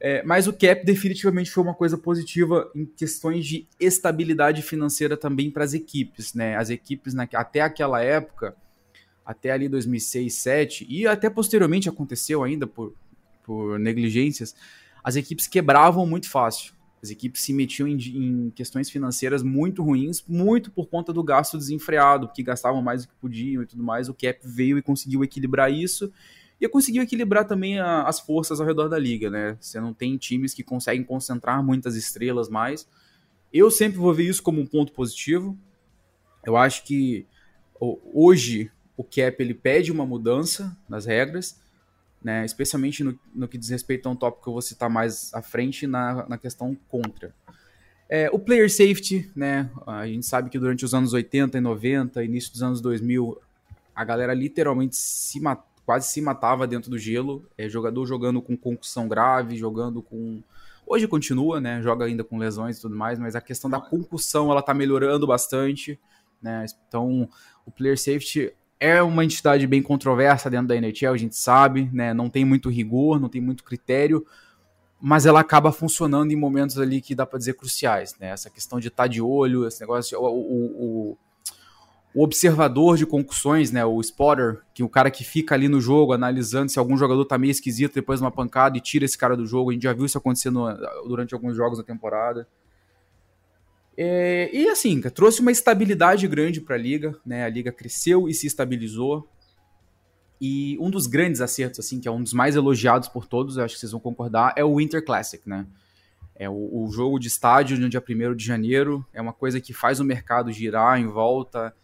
[0.00, 5.50] É, mas o cap definitivamente foi uma coisa positiva em questões de estabilidade financeira também
[5.50, 6.34] para as equipes.
[6.34, 6.56] Né?
[6.56, 8.54] As equipes, na, até aquela época,
[9.24, 12.94] até ali 2006, 2007, e até posteriormente aconteceu ainda por,
[13.42, 14.54] por negligências,
[15.02, 16.74] as equipes quebravam muito fácil.
[17.02, 21.58] As equipes se metiam em, em, questões financeiras muito ruins, muito por conta do gasto
[21.58, 24.08] desenfreado, porque gastavam mais do que podiam e tudo mais.
[24.08, 26.10] O cap veio e conseguiu equilibrar isso.
[26.60, 29.56] E conseguiu equilibrar também a, as forças ao redor da liga, né?
[29.60, 32.88] Você não tem times que conseguem concentrar muitas estrelas mais.
[33.52, 35.58] Eu sempre vou ver isso como um ponto positivo.
[36.44, 37.26] Eu acho que
[37.80, 41.60] hoje o cap ele pede uma mudança nas regras,
[42.22, 45.32] né, especialmente no, no que diz respeito a um tópico que eu vou citar mais
[45.34, 47.34] à frente na, na questão contra.
[48.08, 52.24] É, o player safety, né, a gente sabe que durante os anos 80 e 90,
[52.24, 53.40] início dos anos 2000,
[53.94, 55.40] a galera literalmente se
[55.84, 60.42] quase se matava dentro do gelo, é, jogador jogando com concussão grave, jogando com...
[60.86, 64.50] Hoje continua, né, joga ainda com lesões e tudo mais, mas a questão da concussão,
[64.50, 65.98] ela tá melhorando bastante,
[66.42, 67.28] né, então
[67.64, 72.12] o player safety é uma entidade bem controversa dentro da NHL, a gente sabe, né?
[72.12, 74.26] Não tem muito rigor, não tem muito critério,
[75.00, 78.28] mas ela acaba funcionando em momentos ali que dá para dizer cruciais, né?
[78.28, 81.18] Essa questão de estar tá de olho, esse negócio, o, o, o,
[82.14, 83.84] o, observador de concussões, né?
[83.84, 87.36] O spotter, que o cara que fica ali no jogo analisando se algum jogador tá
[87.38, 89.70] meio esquisito depois de uma pancada e tira esse cara do jogo.
[89.70, 90.64] A gente já viu isso acontecendo
[91.06, 92.46] durante alguns jogos da temporada.
[93.96, 97.44] É, e assim, trouxe uma estabilidade grande para a liga, né?
[97.44, 99.28] A liga cresceu e se estabilizou.
[100.40, 103.74] E um dos grandes acertos, assim, que é um dos mais elogiados por todos, acho
[103.74, 105.66] que vocês vão concordar, é o Winter Classic, né?
[106.34, 109.72] É o, o jogo de estádio no dia 1 de janeiro, é uma coisa que
[109.72, 111.74] faz o mercado girar em volta,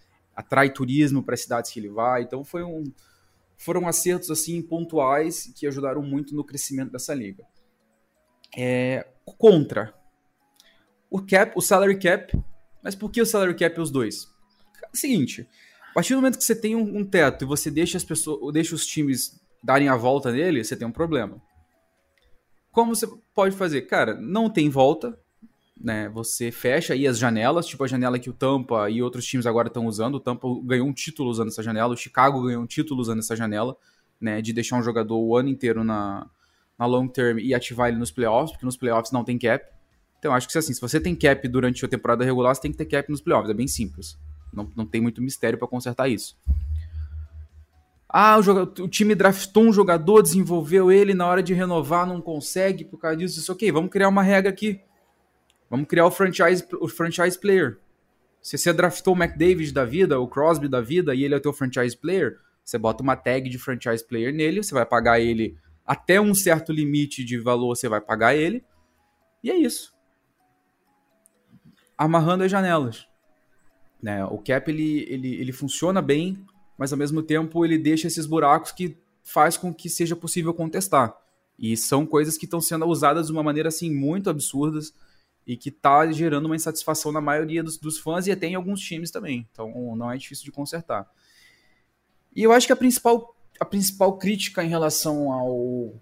[0.40, 2.22] atrai turismo para as cidades que ele vai.
[2.22, 2.84] Então foi um,
[3.56, 7.44] foram acertos assim pontuais que ajudaram muito no crescimento dessa liga.
[8.56, 9.94] É, contra,
[11.10, 12.36] o cap, o salary cap.
[12.82, 14.26] Mas por que o salary cap os dois?
[14.82, 15.48] É seguinte,
[15.90, 18.52] a partir do momento que você tem um, um teto e você deixa as pessoas,
[18.52, 21.40] deixa os times darem a volta nele, você tem um problema.
[22.72, 23.82] Como você pode fazer?
[23.82, 25.18] Cara, não tem volta,
[25.80, 26.10] né?
[26.10, 29.68] Você fecha aí as janelas, tipo a janela que o Tampa e outros times agora
[29.68, 30.16] estão usando.
[30.16, 33.34] O Tampa ganhou um título usando essa janela, o Chicago ganhou um título usando essa
[33.34, 33.74] janela,
[34.20, 34.42] né?
[34.42, 36.28] De deixar um jogador o ano inteiro na,
[36.78, 39.64] na long term e ativar ele nos playoffs, porque nos playoffs não tem cap.
[40.18, 42.76] Então, acho que assim, se você tem cap durante a temporada regular, você tem que
[42.76, 43.50] ter cap nos playoffs.
[43.50, 44.18] É bem simples.
[44.52, 46.36] Não, não tem muito mistério para consertar isso.
[48.06, 52.20] Ah, o, jogador, o, time draftou um jogador, desenvolveu ele, na hora de renovar não
[52.20, 53.38] consegue por causa disso.
[53.38, 54.80] Isso, ok, vamos criar uma regra aqui.
[55.70, 57.78] Vamos criar o franchise, o franchise player.
[58.42, 61.40] Se você draftou o McDavid da vida, o Crosby da vida, e ele é o
[61.40, 65.56] teu franchise player, você bota uma tag de franchise player nele, você vai pagar ele
[65.86, 68.64] até um certo limite de valor, você vai pagar ele.
[69.42, 69.94] E é isso
[72.00, 73.06] amarrando as janelas.
[74.02, 74.24] Né?
[74.24, 76.42] O cap ele, ele, ele funciona bem,
[76.78, 81.14] mas ao mesmo tempo ele deixa esses buracos que faz com que seja possível contestar.
[81.58, 84.94] E são coisas que estão sendo usadas de uma maneira assim muito absurdas
[85.50, 88.80] e que está gerando uma insatisfação na maioria dos, dos fãs e até em alguns
[88.80, 89.48] times também.
[89.50, 91.10] Então não é difícil de consertar.
[92.36, 95.92] E eu acho que a principal, a principal crítica em relação ao,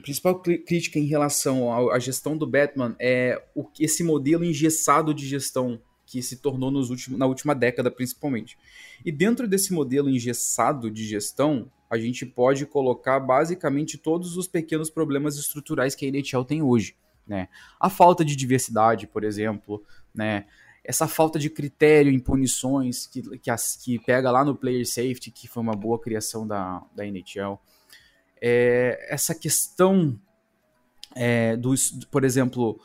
[0.00, 5.82] principal crítica em relação à gestão do Batman é o, esse modelo engessado de gestão
[6.06, 8.56] que se tornou nos últimos, na última década, principalmente.
[9.04, 14.90] E dentro desse modelo engessado de gestão, a gente pode colocar basicamente todos os pequenos
[14.90, 16.94] problemas estruturais que a NHL tem hoje.
[17.26, 17.48] Né?
[17.80, 19.82] A falta de diversidade, por exemplo,
[20.14, 20.46] né?
[20.84, 25.30] Essa falta de critério em punições que, que, as, que pega lá no player safety,
[25.30, 27.58] que foi uma boa criação da, da NHL.
[28.40, 30.18] É, essa questão
[31.14, 32.78] é, dos, por exemplo,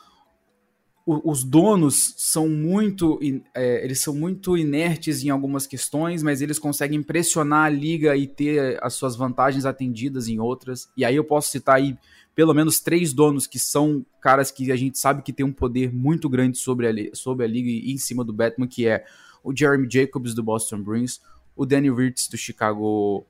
[1.05, 3.19] os donos são muito
[3.55, 8.27] é, eles são muito inertes em algumas questões, mas eles conseguem pressionar a liga e
[8.27, 10.87] ter as suas vantagens atendidas em outras.
[10.95, 11.97] E aí eu posso citar aí
[12.39, 15.93] pelo menos três donos que são caras que a gente sabe que tem um poder
[15.93, 19.03] muito grande sobre a, sobre a liga e em cima do Batman, que é
[19.43, 21.19] o Jeremy Jacobs do Boston Bruins,
[21.53, 23.25] o Danny Wirtz do Chicago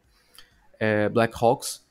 [0.80, 1.84] é, Blackhawks.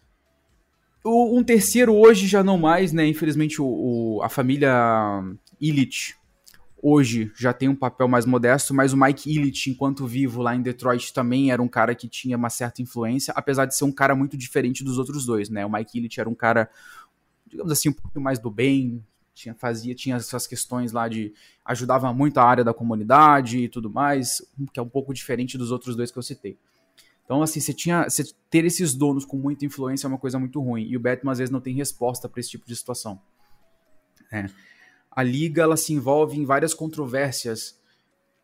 [1.05, 3.05] um terceiro hoje já não mais, né?
[3.05, 5.21] Infelizmente o, o a família
[5.61, 6.15] Illich
[6.83, 10.63] hoje já tem um papel mais modesto, mas o Mike Illich, enquanto vivo lá em
[10.63, 14.15] Detroit, também era um cara que tinha uma certa influência, apesar de ser um cara
[14.15, 15.67] muito diferente dos outros dois, né?
[15.67, 16.71] O Mike Illich era um cara,
[17.49, 21.33] digamos assim, um pouco mais do bem, tinha fazia tinha essas questões lá de
[21.65, 25.71] ajudava muito a área da comunidade e tudo mais, que é um pouco diferente dos
[25.71, 26.59] outros dois que eu citei.
[27.25, 28.09] Então, assim, você tinha.
[28.09, 30.85] Você ter esses donos com muita influência é uma coisa muito ruim.
[30.89, 33.21] E o Batman, às vezes, não tem resposta para esse tipo de situação.
[34.33, 34.47] É
[35.19, 37.77] a liga ela se envolve em várias controvérsias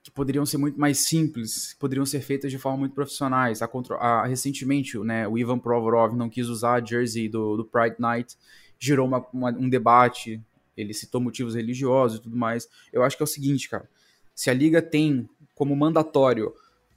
[0.03, 3.63] que poderiam ser muito mais simples, poderiam ser feitas de forma muito profissionais.
[3.63, 7.95] A, a, recentemente, né, o Ivan Provorov não quis usar a jersey do, do Pride
[8.01, 8.37] Night,
[8.85, 10.41] gerou uma, uma, um debate,
[10.77, 12.69] ele citou motivos religiosos e tudo mais.
[12.93, 13.89] Eu acho que é o seguinte, cara,
[14.35, 16.53] se a liga tem como mandatório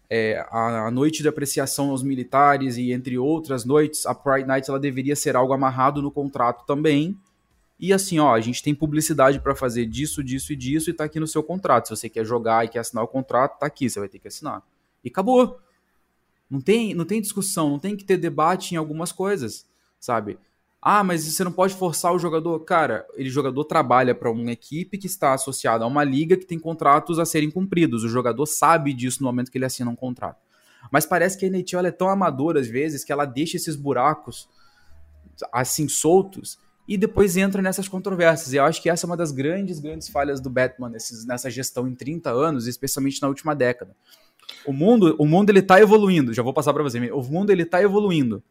[0.10, 4.70] é, a, a, noite de apreciação aos militares e entre outras noites, a Pride Night
[4.70, 7.18] ela deveria ser algo amarrado no contrato também,
[7.80, 11.04] e assim, ó, a gente tem publicidade para fazer disso, disso e disso e tá
[11.04, 11.88] aqui no seu contrato.
[11.88, 14.28] Se você quer jogar e quer assinar o contrato, tá aqui, você vai ter que
[14.28, 14.64] assinar.
[15.04, 15.60] E acabou.
[16.50, 19.68] Não tem, não tem discussão, não tem que ter debate em algumas coisas,
[20.00, 20.40] sabe?
[20.82, 22.60] Ah, mas você não pode forçar o jogador.
[22.62, 26.60] Cara, ele jogador trabalha para uma equipe que está associada a uma liga que tem
[26.60, 28.04] contratos a serem cumpridos.
[28.04, 30.42] O jogador sabe disso no momento que ele assina um contrato.
[30.92, 34.48] Mas parece que a NHL é tão amadora às vezes que ela deixa esses buracos
[35.52, 38.54] assim soltos e depois entra nessas controvérsias.
[38.54, 41.50] E eu acho que essa é uma das grandes, grandes falhas do Batman nesses, nessa
[41.50, 43.96] gestão em 30 anos, especialmente na última década.
[44.66, 47.12] O mundo, o mundo ele tá evoluindo, já vou passar para você.
[47.12, 48.42] O mundo ele tá evoluindo,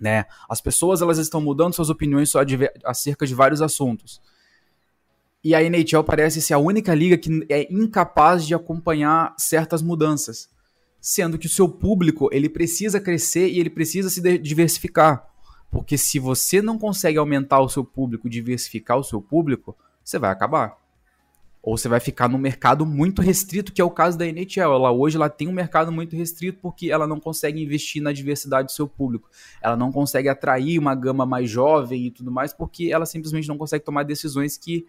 [0.00, 0.24] né?
[0.48, 2.32] As pessoas elas estão mudando suas opiniões
[2.84, 4.20] acerca de vários assuntos.
[5.42, 10.48] E a NHL parece ser a única liga que é incapaz de acompanhar certas mudanças,
[11.00, 15.28] sendo que o seu público ele precisa crescer e ele precisa se diversificar.
[15.70, 20.30] Porque se você não consegue aumentar o seu público, diversificar o seu público, você vai
[20.30, 20.76] acabar.
[21.68, 24.72] Ou você vai ficar num mercado muito restrito, que é o caso da NHL.
[24.72, 28.68] Ela hoje ela tem um mercado muito restrito porque ela não consegue investir na diversidade
[28.68, 29.28] do seu público.
[29.60, 33.58] Ela não consegue atrair uma gama mais jovem e tudo mais, porque ela simplesmente não
[33.58, 34.86] consegue tomar decisões que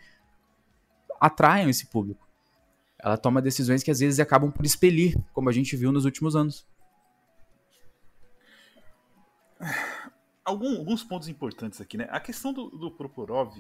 [1.20, 2.26] atraiam esse público.
[2.98, 6.34] Ela toma decisões que às vezes acabam por expelir, como a gente viu nos últimos
[6.34, 6.66] anos.
[10.46, 12.08] algum, alguns pontos importantes aqui, né?
[12.10, 13.54] A questão do, do Proporov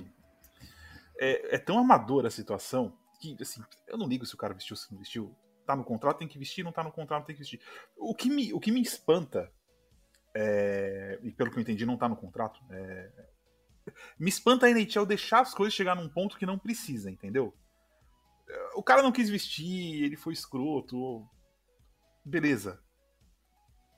[1.19, 4.75] é, é, tão amadora a situação que, assim, eu não ligo se o cara vestiu
[4.75, 5.35] se não vestiu.
[5.65, 7.61] Tá no contrato, tem que vestir, não tá no contrato, tem que vestir.
[7.97, 9.51] O que me, o que me espanta,
[10.35, 13.11] é, e pelo que eu entendi, não tá no contrato, é,
[14.17, 17.53] me espanta a NHL deixar as coisas chegar num ponto que não precisa, entendeu?
[18.75, 21.27] O cara não quis vestir, ele foi escroto.
[22.25, 22.81] Beleza.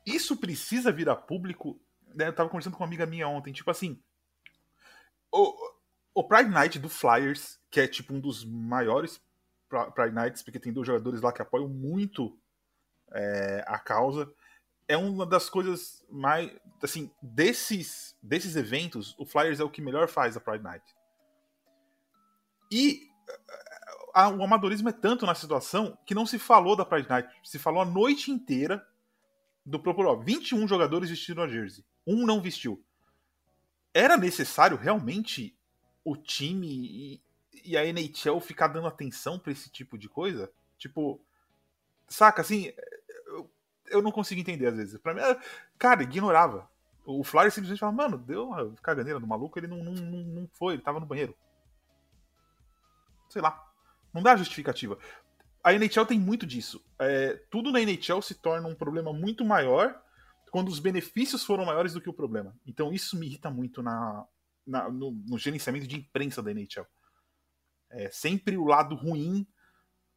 [0.05, 1.79] Isso precisa vir a público
[2.15, 4.01] né, eu tava conversando com uma amiga minha ontem, tipo assim.
[5.31, 5.55] O,
[6.13, 9.21] o Pride Night do Flyers, que é tipo um dos maiores
[9.95, 12.37] Pride Nights, porque tem dois jogadores lá que apoiam muito
[13.13, 14.31] é, a causa.
[14.87, 16.51] É uma das coisas mais.
[16.83, 20.83] Assim, desses, desses eventos, o Flyers é o que melhor faz a Pride Night.
[22.69, 23.07] E
[24.13, 27.29] a, o amadorismo é tanto na situação que não se falou da Pride Night.
[27.43, 28.85] Se falou a noite inteira
[29.65, 30.23] do Proporov.
[30.25, 32.83] 21 jogadores vestiram a jersey um não vestiu.
[33.93, 35.57] Era necessário realmente
[36.03, 37.21] o time e,
[37.63, 40.51] e a NHL ficar dando atenção para esse tipo de coisa?
[40.77, 41.19] Tipo,
[42.07, 42.73] saca, assim,
[43.27, 43.51] eu,
[43.87, 44.99] eu não consigo entender às vezes.
[44.99, 45.21] Pra mim,
[45.77, 46.69] cara, ignorava.
[47.05, 50.75] O Flyer simplesmente fala, mano, deu uma caganeira do maluco, ele não, não, não foi,
[50.75, 51.35] ele tava no banheiro.
[53.29, 53.67] Sei lá.
[54.13, 54.97] Não dá justificativa.
[55.63, 56.83] A NHL tem muito disso.
[56.99, 60.01] É, tudo na NHL se torna um problema muito maior
[60.51, 62.53] quando os benefícios foram maiores do que o problema.
[62.67, 64.25] Então isso me irrita muito na,
[64.65, 66.85] na no, no, gerenciamento de imprensa da NHL.
[67.89, 69.45] É, sempre o lado ruim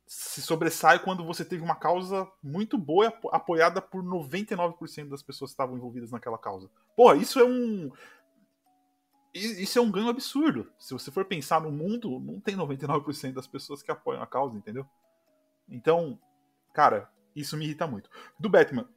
[0.07, 5.55] se sobressai quando você teve uma causa muito boa apoiada por 99% das pessoas que
[5.55, 6.71] estavam envolvidas naquela causa.
[6.95, 7.91] Porra, isso é um
[9.35, 10.71] isso é um ganho absurdo.
[10.79, 14.57] Se você for pensar no mundo, não tem 99% das pessoas que apoiam a causa,
[14.57, 14.87] entendeu?
[15.69, 16.21] Então,
[16.73, 18.09] cara, isso me irrita muito.
[18.39, 18.89] Do Batman,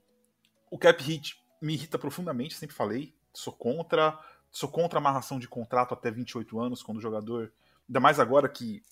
[0.70, 3.16] o cap hit me irrita profundamente, sempre falei.
[3.34, 4.20] Sou contra.
[4.52, 7.52] Sou contra a amarração de contrato até 28 anos, quando o jogador.
[7.88, 8.84] Ainda mais agora que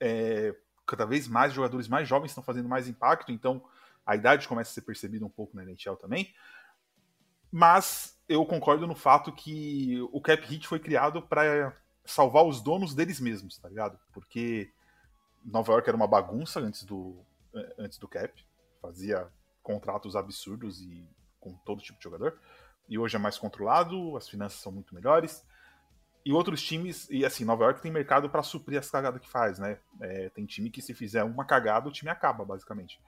[0.00, 0.54] é,
[0.86, 3.62] cada vez mais jogadores mais jovens estão fazendo mais impacto, então
[4.04, 6.34] a idade começa a ser percebida um pouco na NHL também.
[7.50, 12.94] Mas eu concordo no fato que o cap hit foi criado para salvar os donos
[12.94, 13.98] deles mesmos, tá ligado?
[14.12, 14.72] Porque
[15.44, 18.32] Nova York era uma bagunça antes do, eh, antes do cap,
[18.80, 19.28] fazia
[19.62, 21.06] contratos absurdos e
[21.38, 22.38] com todo tipo de jogador.
[22.92, 25.42] E hoje é mais controlado, as finanças são muito melhores.
[26.26, 29.58] E outros times, e assim, Nova York tem mercado para suprir as cagadas que faz,
[29.58, 29.78] né?
[29.98, 33.00] É, tem time que se fizer uma cagada, o time acaba, basicamente.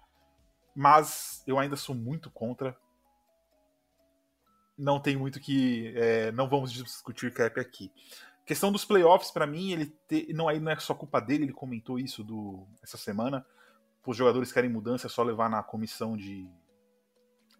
[0.74, 2.74] Mas eu ainda sou muito contra.
[4.76, 5.92] Não tem muito que.
[5.98, 7.92] É, não vamos discutir cap aqui.
[8.46, 11.52] Questão dos playoffs, para mim, ele te, não, aí não é só culpa dele, ele
[11.52, 13.44] comentou isso do, essa semana.
[14.06, 16.48] Os jogadores querem mudança, é só levar na comissão de.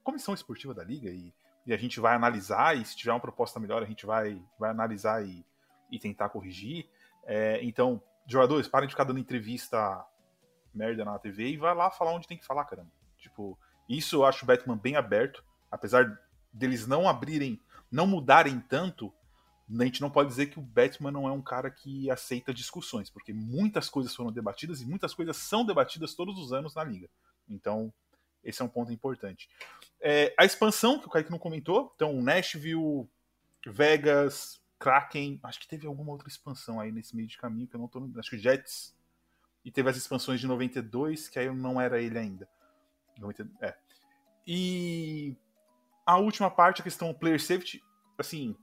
[0.03, 1.33] Comissão esportiva da liga e,
[1.67, 2.77] e a gente vai analisar.
[2.77, 5.45] E se tiver uma proposta melhor, a gente vai, vai analisar e,
[5.91, 6.89] e tentar corrigir.
[7.25, 10.05] É, então, jogadores, parem de ficar dando entrevista
[10.73, 12.91] merda na TV e vai lá falar onde tem que falar, caramba.
[13.17, 13.59] Tipo,
[13.89, 16.19] isso eu acho o Batman bem aberto, apesar
[16.53, 17.61] deles não abrirem,
[17.91, 19.13] não mudarem tanto,
[19.81, 23.09] a gente não pode dizer que o Batman não é um cara que aceita discussões,
[23.09, 27.09] porque muitas coisas foram debatidas e muitas coisas são debatidas todos os anos na liga.
[27.49, 27.93] Então,
[28.45, 29.49] esse é um ponto importante.
[30.01, 33.09] É, a expansão, que o Kaique não comentou, então Nashville,
[33.67, 37.81] Vegas, Kraken, acho que teve alguma outra expansão aí nesse meio de caminho, que eu
[37.81, 38.95] não tô acho que Jets,
[39.65, 42.49] e teve as expansões de 92, que aí não era ele ainda.
[43.19, 43.75] 90, é.
[44.47, 45.37] E
[46.05, 47.83] a última parte, a questão player safety,
[48.19, 48.55] assim,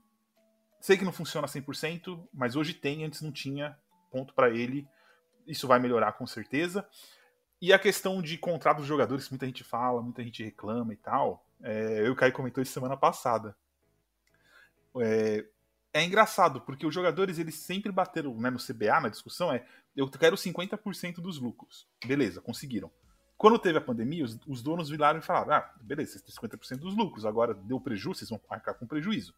[0.82, 3.78] Sei que não funciona 100%, mas hoje tem, antes não tinha.
[4.10, 4.84] Ponto para ele.
[5.46, 6.84] Isso vai melhorar com certeza.
[7.62, 11.46] E a questão de contrato dos jogadores, muita gente fala, muita gente reclama e tal.
[11.62, 13.56] É, eu e o Caio comentou isso semana passada.
[14.96, 15.46] É,
[15.92, 20.10] é, engraçado, porque os jogadores eles sempre bateram né, no CBA, na discussão, é eu
[20.10, 21.86] quero 50% dos lucros.
[22.04, 22.90] Beleza, conseguiram.
[23.38, 26.80] Quando teve a pandemia, os, os donos viraram e falaram: ah, beleza, vocês têm 50%
[26.80, 29.36] dos lucros, agora deu prejuízo, vocês vão arcar com prejuízo.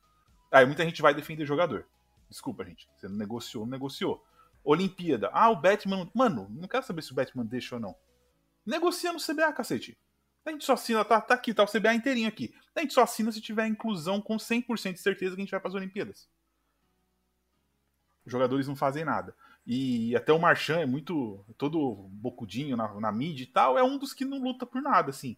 [0.50, 1.86] Aí muita gente vai defender jogador.
[2.30, 2.88] Desculpa, gente.
[2.96, 4.24] Você não negociou, não negociou.
[4.64, 5.28] Olimpíada.
[5.30, 6.10] Ah, o Batman.
[6.14, 7.94] Mano, não quero saber se o Batman deixa ou não.
[8.64, 9.98] Negocia no CBA, cacete.
[10.44, 12.54] A gente só assina, tá, tá aqui, tá o CBA inteirinho aqui.
[12.74, 15.60] A gente só assina se tiver inclusão com 100% de certeza que a gente vai
[15.60, 16.28] para as Olimpíadas.
[18.26, 19.34] Os jogadores não fazem nada.
[19.66, 21.44] E até o Marchand é muito.
[21.56, 23.78] todo bocudinho na, na mídia e tal.
[23.78, 25.36] É um dos que não luta por nada, assim.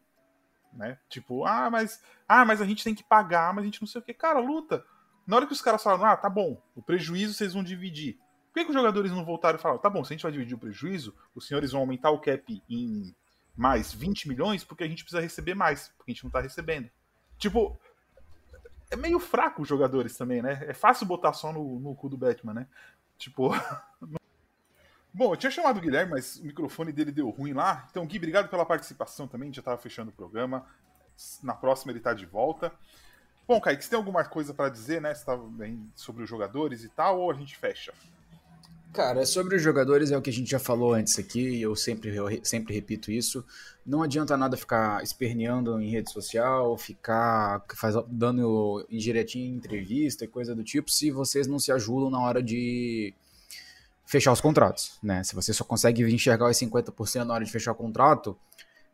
[0.72, 0.98] Né?
[1.08, 2.02] Tipo, ah, mas.
[2.28, 4.12] Ah, mas a gente tem que pagar, mas a gente não sei o que.
[4.12, 4.84] Cara, luta.
[5.26, 8.18] Na hora que os caras falaram, ah, tá bom, o prejuízo vocês vão dividir.
[8.56, 10.32] Por que, que os jogadores não voltaram e falaram, tá bom, se a gente vai
[10.32, 13.14] dividir o prejuízo, os senhores vão aumentar o cap em
[13.54, 16.88] mais 20 milhões porque a gente precisa receber mais, porque a gente não tá recebendo.
[17.36, 17.78] Tipo,
[18.90, 20.64] é meio fraco os jogadores também, né?
[20.66, 22.66] É fácil botar só no, no cu do Batman, né?
[23.18, 23.50] Tipo.
[25.12, 27.86] Bom, eu tinha chamado o Guilherme, mas o microfone dele deu ruim lá.
[27.90, 29.52] Então, Gui, obrigado pela participação também.
[29.52, 30.64] Já tava fechando o programa.
[31.42, 32.72] Na próxima ele tá de volta.
[33.46, 35.12] Bom, Kaique, você tem alguma coisa para dizer, né?
[35.12, 35.38] Tá
[35.94, 37.92] sobre os jogadores e tal, ou a gente fecha?
[38.92, 41.76] Cara, sobre os jogadores é o que a gente já falou antes aqui, e eu
[41.76, 43.44] sempre, eu sempre repito isso.
[43.84, 50.28] Não adianta nada ficar esperneando em rede social, ficar faz, dando indiretinha em entrevista e
[50.28, 53.12] coisa do tipo, se vocês não se ajudam na hora de
[54.06, 55.22] fechar os contratos, né?
[55.24, 58.38] Se você só consegue enxergar os 50% na hora de fechar o contrato,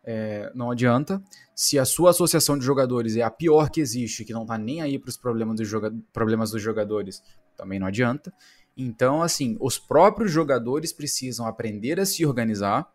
[0.04, 1.22] é, não adianta.
[1.54, 4.80] Se a sua associação de jogadores é a pior que existe, que não tá nem
[4.80, 7.22] aí para os problemas, do problemas dos jogadores,
[7.56, 8.32] também não adianta.
[8.76, 12.90] Então, assim, os próprios jogadores precisam aprender a se organizar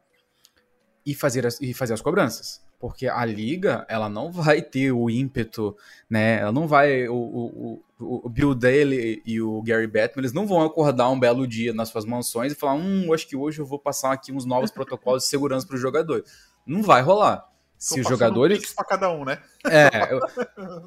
[1.06, 2.66] e fazer as, e fazer as cobranças.
[2.80, 5.76] Porque a liga, ela não vai ter o ímpeto,
[6.08, 6.40] né?
[6.40, 7.08] Ela não vai.
[7.08, 11.48] O, o, o, Bill Daly e o Gary Bettman, eles não vão acordar um belo
[11.48, 14.46] dia nas suas mansões e falar: hum, acho que hoje eu vou passar aqui uns
[14.46, 16.30] novos protocolos de segurança para os jogadores.
[16.68, 17.48] Não vai rolar.
[17.78, 18.74] Se os jogadores.
[18.74, 19.40] para cada um, né?
[19.66, 20.20] É, eu...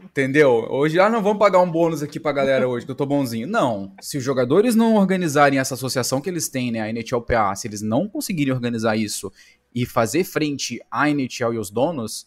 [0.02, 0.66] entendeu?
[0.68, 3.46] Hoje, ah, não vamos pagar um bônus aqui pra galera hoje, que eu tô bonzinho.
[3.46, 3.94] Não.
[4.00, 7.80] Se os jogadores não organizarem essa associação que eles têm, né, a NHLPA, se eles
[7.80, 9.32] não conseguirem organizar isso
[9.72, 12.26] e fazer frente à NHL e os donos,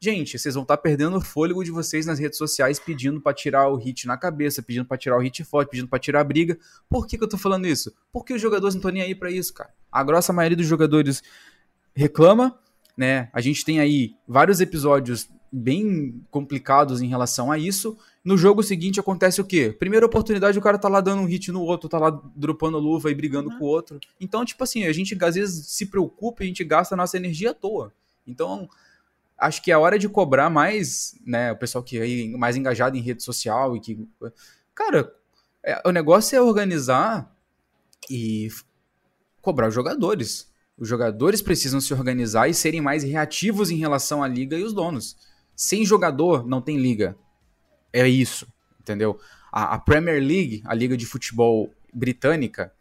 [0.00, 3.34] gente, vocês vão estar tá perdendo o fôlego de vocês nas redes sociais pedindo para
[3.34, 6.24] tirar o hit na cabeça, pedindo para tirar o hit forte, pedindo para tirar a
[6.24, 6.56] briga.
[6.88, 7.92] Por que, que eu tô falando isso?
[8.10, 9.70] Porque os jogadores não estão nem aí para isso, cara.
[9.92, 11.22] A grossa maioria dos jogadores
[11.94, 12.58] reclama
[12.98, 13.30] né?
[13.32, 17.96] A gente tem aí vários episódios bem complicados em relação a isso.
[18.24, 19.74] No jogo seguinte acontece o quê?
[19.78, 23.08] Primeira oportunidade, o cara tá lá dando um hit no outro, tá lá dropando luva
[23.08, 23.58] e brigando uhum.
[23.58, 24.00] com o outro.
[24.20, 27.16] Então, tipo assim, a gente às vezes se preocupa e a gente gasta a nossa
[27.16, 27.92] energia à toa.
[28.26, 28.68] Então,
[29.38, 33.00] acho que é hora de cobrar mais, né, o pessoal que é mais engajado em
[33.00, 34.08] rede social e que.
[34.74, 35.14] Cara,
[35.64, 37.32] é, o negócio é organizar
[38.10, 38.48] e
[39.40, 40.48] cobrar os jogadores.
[40.78, 44.72] Os jogadores precisam se organizar e serem mais reativos em relação à liga e os
[44.72, 45.16] donos.
[45.56, 47.16] Sem jogador, não tem liga.
[47.92, 48.46] É isso,
[48.80, 49.18] entendeu?
[49.50, 52.72] A, a Premier League, a liga de futebol britânica,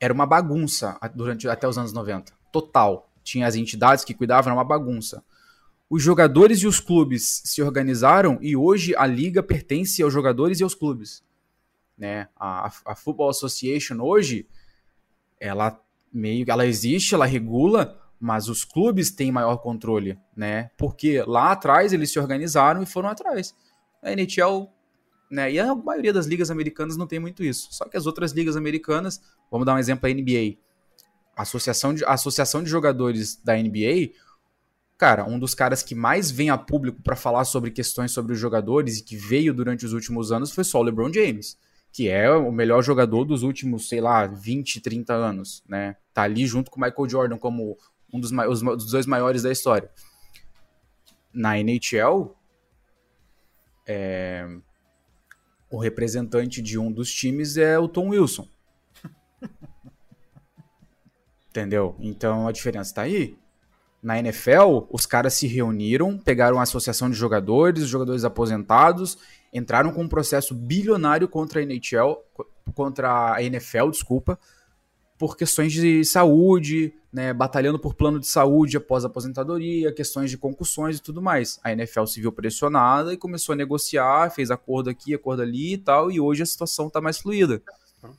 [0.00, 2.32] era uma bagunça durante até os anos 90.
[2.50, 3.08] Total.
[3.22, 5.22] Tinha as entidades que cuidavam, era uma bagunça.
[5.88, 10.64] Os jogadores e os clubes se organizaram e hoje a liga pertence aos jogadores e
[10.64, 11.22] aos clubes.
[11.96, 12.28] Né?
[12.36, 14.48] A, a Football Association hoje,
[15.38, 15.80] ela
[16.16, 20.70] meio ela existe, ela regula, mas os clubes têm maior controle, né?
[20.76, 23.54] Porque lá atrás eles se organizaram e foram atrás.
[24.02, 24.68] A NHL,
[25.30, 25.52] né?
[25.52, 27.68] E a maioria das ligas americanas não tem muito isso.
[27.70, 30.56] Só que as outras ligas americanas, vamos dar um exemplo a NBA.
[31.36, 34.12] A associação de, associação de jogadores da NBA,
[34.96, 38.38] cara, um dos caras que mais vem a público para falar sobre questões sobre os
[38.38, 41.58] jogadores e que veio durante os últimos anos foi só o LeBron James
[41.96, 45.96] que é o melhor jogador dos últimos, sei lá, 20, 30 anos, né?
[46.12, 47.78] Tá ali junto com o Michael Jordan como
[48.12, 49.90] um dos, os, dos dois maiores da história.
[51.32, 52.36] Na NHL,
[53.88, 54.46] é,
[55.70, 58.46] o representante de um dos times é o Tom Wilson.
[61.48, 61.96] Entendeu?
[61.98, 63.38] Então a diferença tá aí.
[64.02, 69.16] Na NFL, os caras se reuniram, pegaram a associação de jogadores, os jogadores aposentados
[69.56, 72.16] entraram com um processo bilionário contra a NHL,
[72.74, 74.38] contra a NFL, desculpa,
[75.18, 80.36] por questões de saúde, né, batalhando por plano de saúde após a aposentadoria, questões de
[80.36, 81.58] concussões e tudo mais.
[81.64, 85.78] A NFL se viu pressionada e começou a negociar, fez acordo aqui, acordo ali e
[85.78, 87.62] tal, e hoje a situação está mais fluida.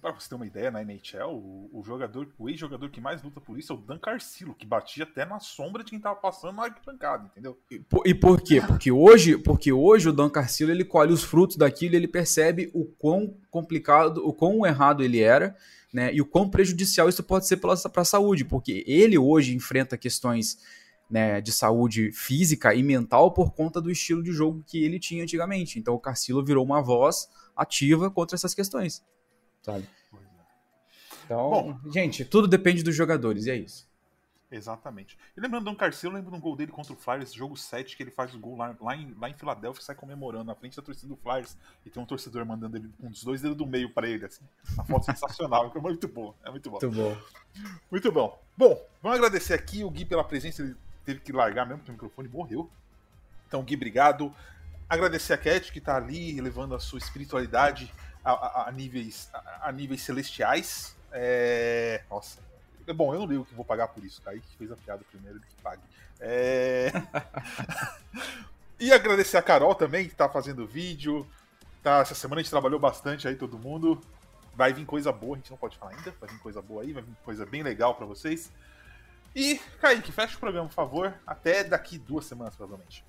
[0.01, 3.39] Pra você ter uma ideia, na NHL, o, o jogador, o ex-jogador que mais luta
[3.39, 6.55] por isso é o Dan Carcillo, que batia até na sombra de quem tava passando
[6.55, 7.57] na arquibancada, entendeu?
[7.69, 8.61] E por, e por quê?
[8.61, 12.69] Porque hoje, porque hoje o Dan Carcillo ele colhe os frutos daquilo e ele percebe
[12.73, 15.55] o quão complicado, o quão errado ele era,
[15.93, 16.13] né?
[16.13, 20.57] E o quão prejudicial isso pode ser para a saúde, porque ele hoje enfrenta questões
[21.09, 25.23] né, de saúde física e mental por conta do estilo de jogo que ele tinha
[25.23, 25.79] antigamente.
[25.79, 29.03] Então o Carcillo virou uma voz ativa contra essas questões
[29.67, 29.87] sabe?
[30.13, 30.17] É.
[31.25, 33.85] Então, Bom, gente, tudo depende dos jogadores, e é isso.
[34.49, 35.17] Exatamente.
[35.35, 38.03] E lembrando do Carcelo, lembro de um gol dele contra o Flyers, jogo 7, que
[38.03, 40.81] ele faz o gol lá, lá, em, lá em Filadélfia, sai comemorando na frente da
[40.81, 43.89] torcida do Flyers, e tem um torcedor mandando ele um dos dois dedos do meio
[43.89, 44.45] para ele, assim.
[44.73, 46.79] Uma foto sensacional, é muito boa, é muito bom.
[46.81, 47.17] Muito bom.
[47.91, 48.41] Muito bom.
[48.55, 51.95] Bom, vamos agradecer aqui o Gui pela presença, ele teve que largar mesmo, porque o
[51.95, 52.69] microfone morreu.
[53.47, 54.33] Então, Gui, obrigado.
[54.89, 57.93] Agradecer a Cat, que tá ali, levando a sua espiritualidade
[58.31, 60.95] a, a, níveis, a, a, níveis celestiais.
[61.11, 62.03] É...
[62.09, 62.39] Nossa.
[62.95, 64.21] Bom, eu não ligo que vou pagar por isso.
[64.21, 65.81] Kaique fez a piada primeiro, ele que pague.
[66.19, 66.91] É...
[68.79, 71.27] e agradecer a Carol também, que tá fazendo vídeo.
[71.83, 74.01] Tá, essa semana a gente trabalhou bastante aí, todo mundo.
[74.55, 76.13] Vai vir coisa boa, a gente não pode falar ainda.
[76.19, 78.51] Vai vir coisa boa aí, vai vir coisa bem legal para vocês.
[79.35, 81.13] E, Kaique, fecha o programa, por favor.
[81.25, 83.05] Até daqui duas semanas, provavelmente.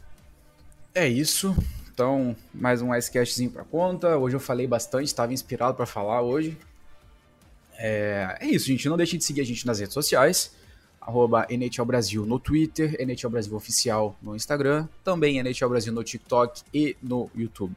[0.94, 1.56] É isso.
[1.98, 4.16] Então, mais um Icecastzinho pra conta.
[4.16, 6.56] Hoje eu falei bastante, estava inspirado para falar hoje.
[7.76, 8.88] É, é, isso, gente.
[8.88, 10.52] Não deixe de seguir a gente nas redes sociais.
[11.00, 16.62] Arroba NHL Brasil no Twitter, NHL Brasil Oficial no Instagram, também NHL Brasil no TikTok
[16.72, 17.74] e no YouTube.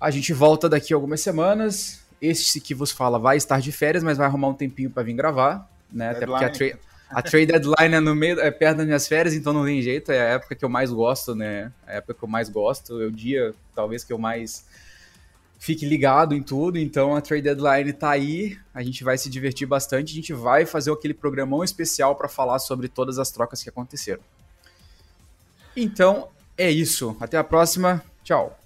[0.00, 2.00] A gente volta daqui a algumas semanas.
[2.22, 5.14] Este que vos fala vai estar de férias, mas vai arrumar um tempinho para vir
[5.14, 6.10] gravar, né?
[6.10, 6.78] Até porque a, tra
[7.10, 10.12] a trade deadline é, no meio, é perto das minhas férias, então não tem jeito.
[10.12, 11.72] É a época que eu mais gosto, né?
[11.86, 13.00] É a época que eu mais gosto.
[13.00, 14.66] É o dia, talvez, que eu mais
[15.58, 16.78] fique ligado em tudo.
[16.78, 18.58] Então a trade deadline tá aí.
[18.74, 20.12] A gente vai se divertir bastante.
[20.12, 24.22] A gente vai fazer aquele programão especial para falar sobre todas as trocas que aconteceram.
[25.74, 27.16] Então é isso.
[27.20, 28.02] Até a próxima.
[28.22, 28.57] Tchau.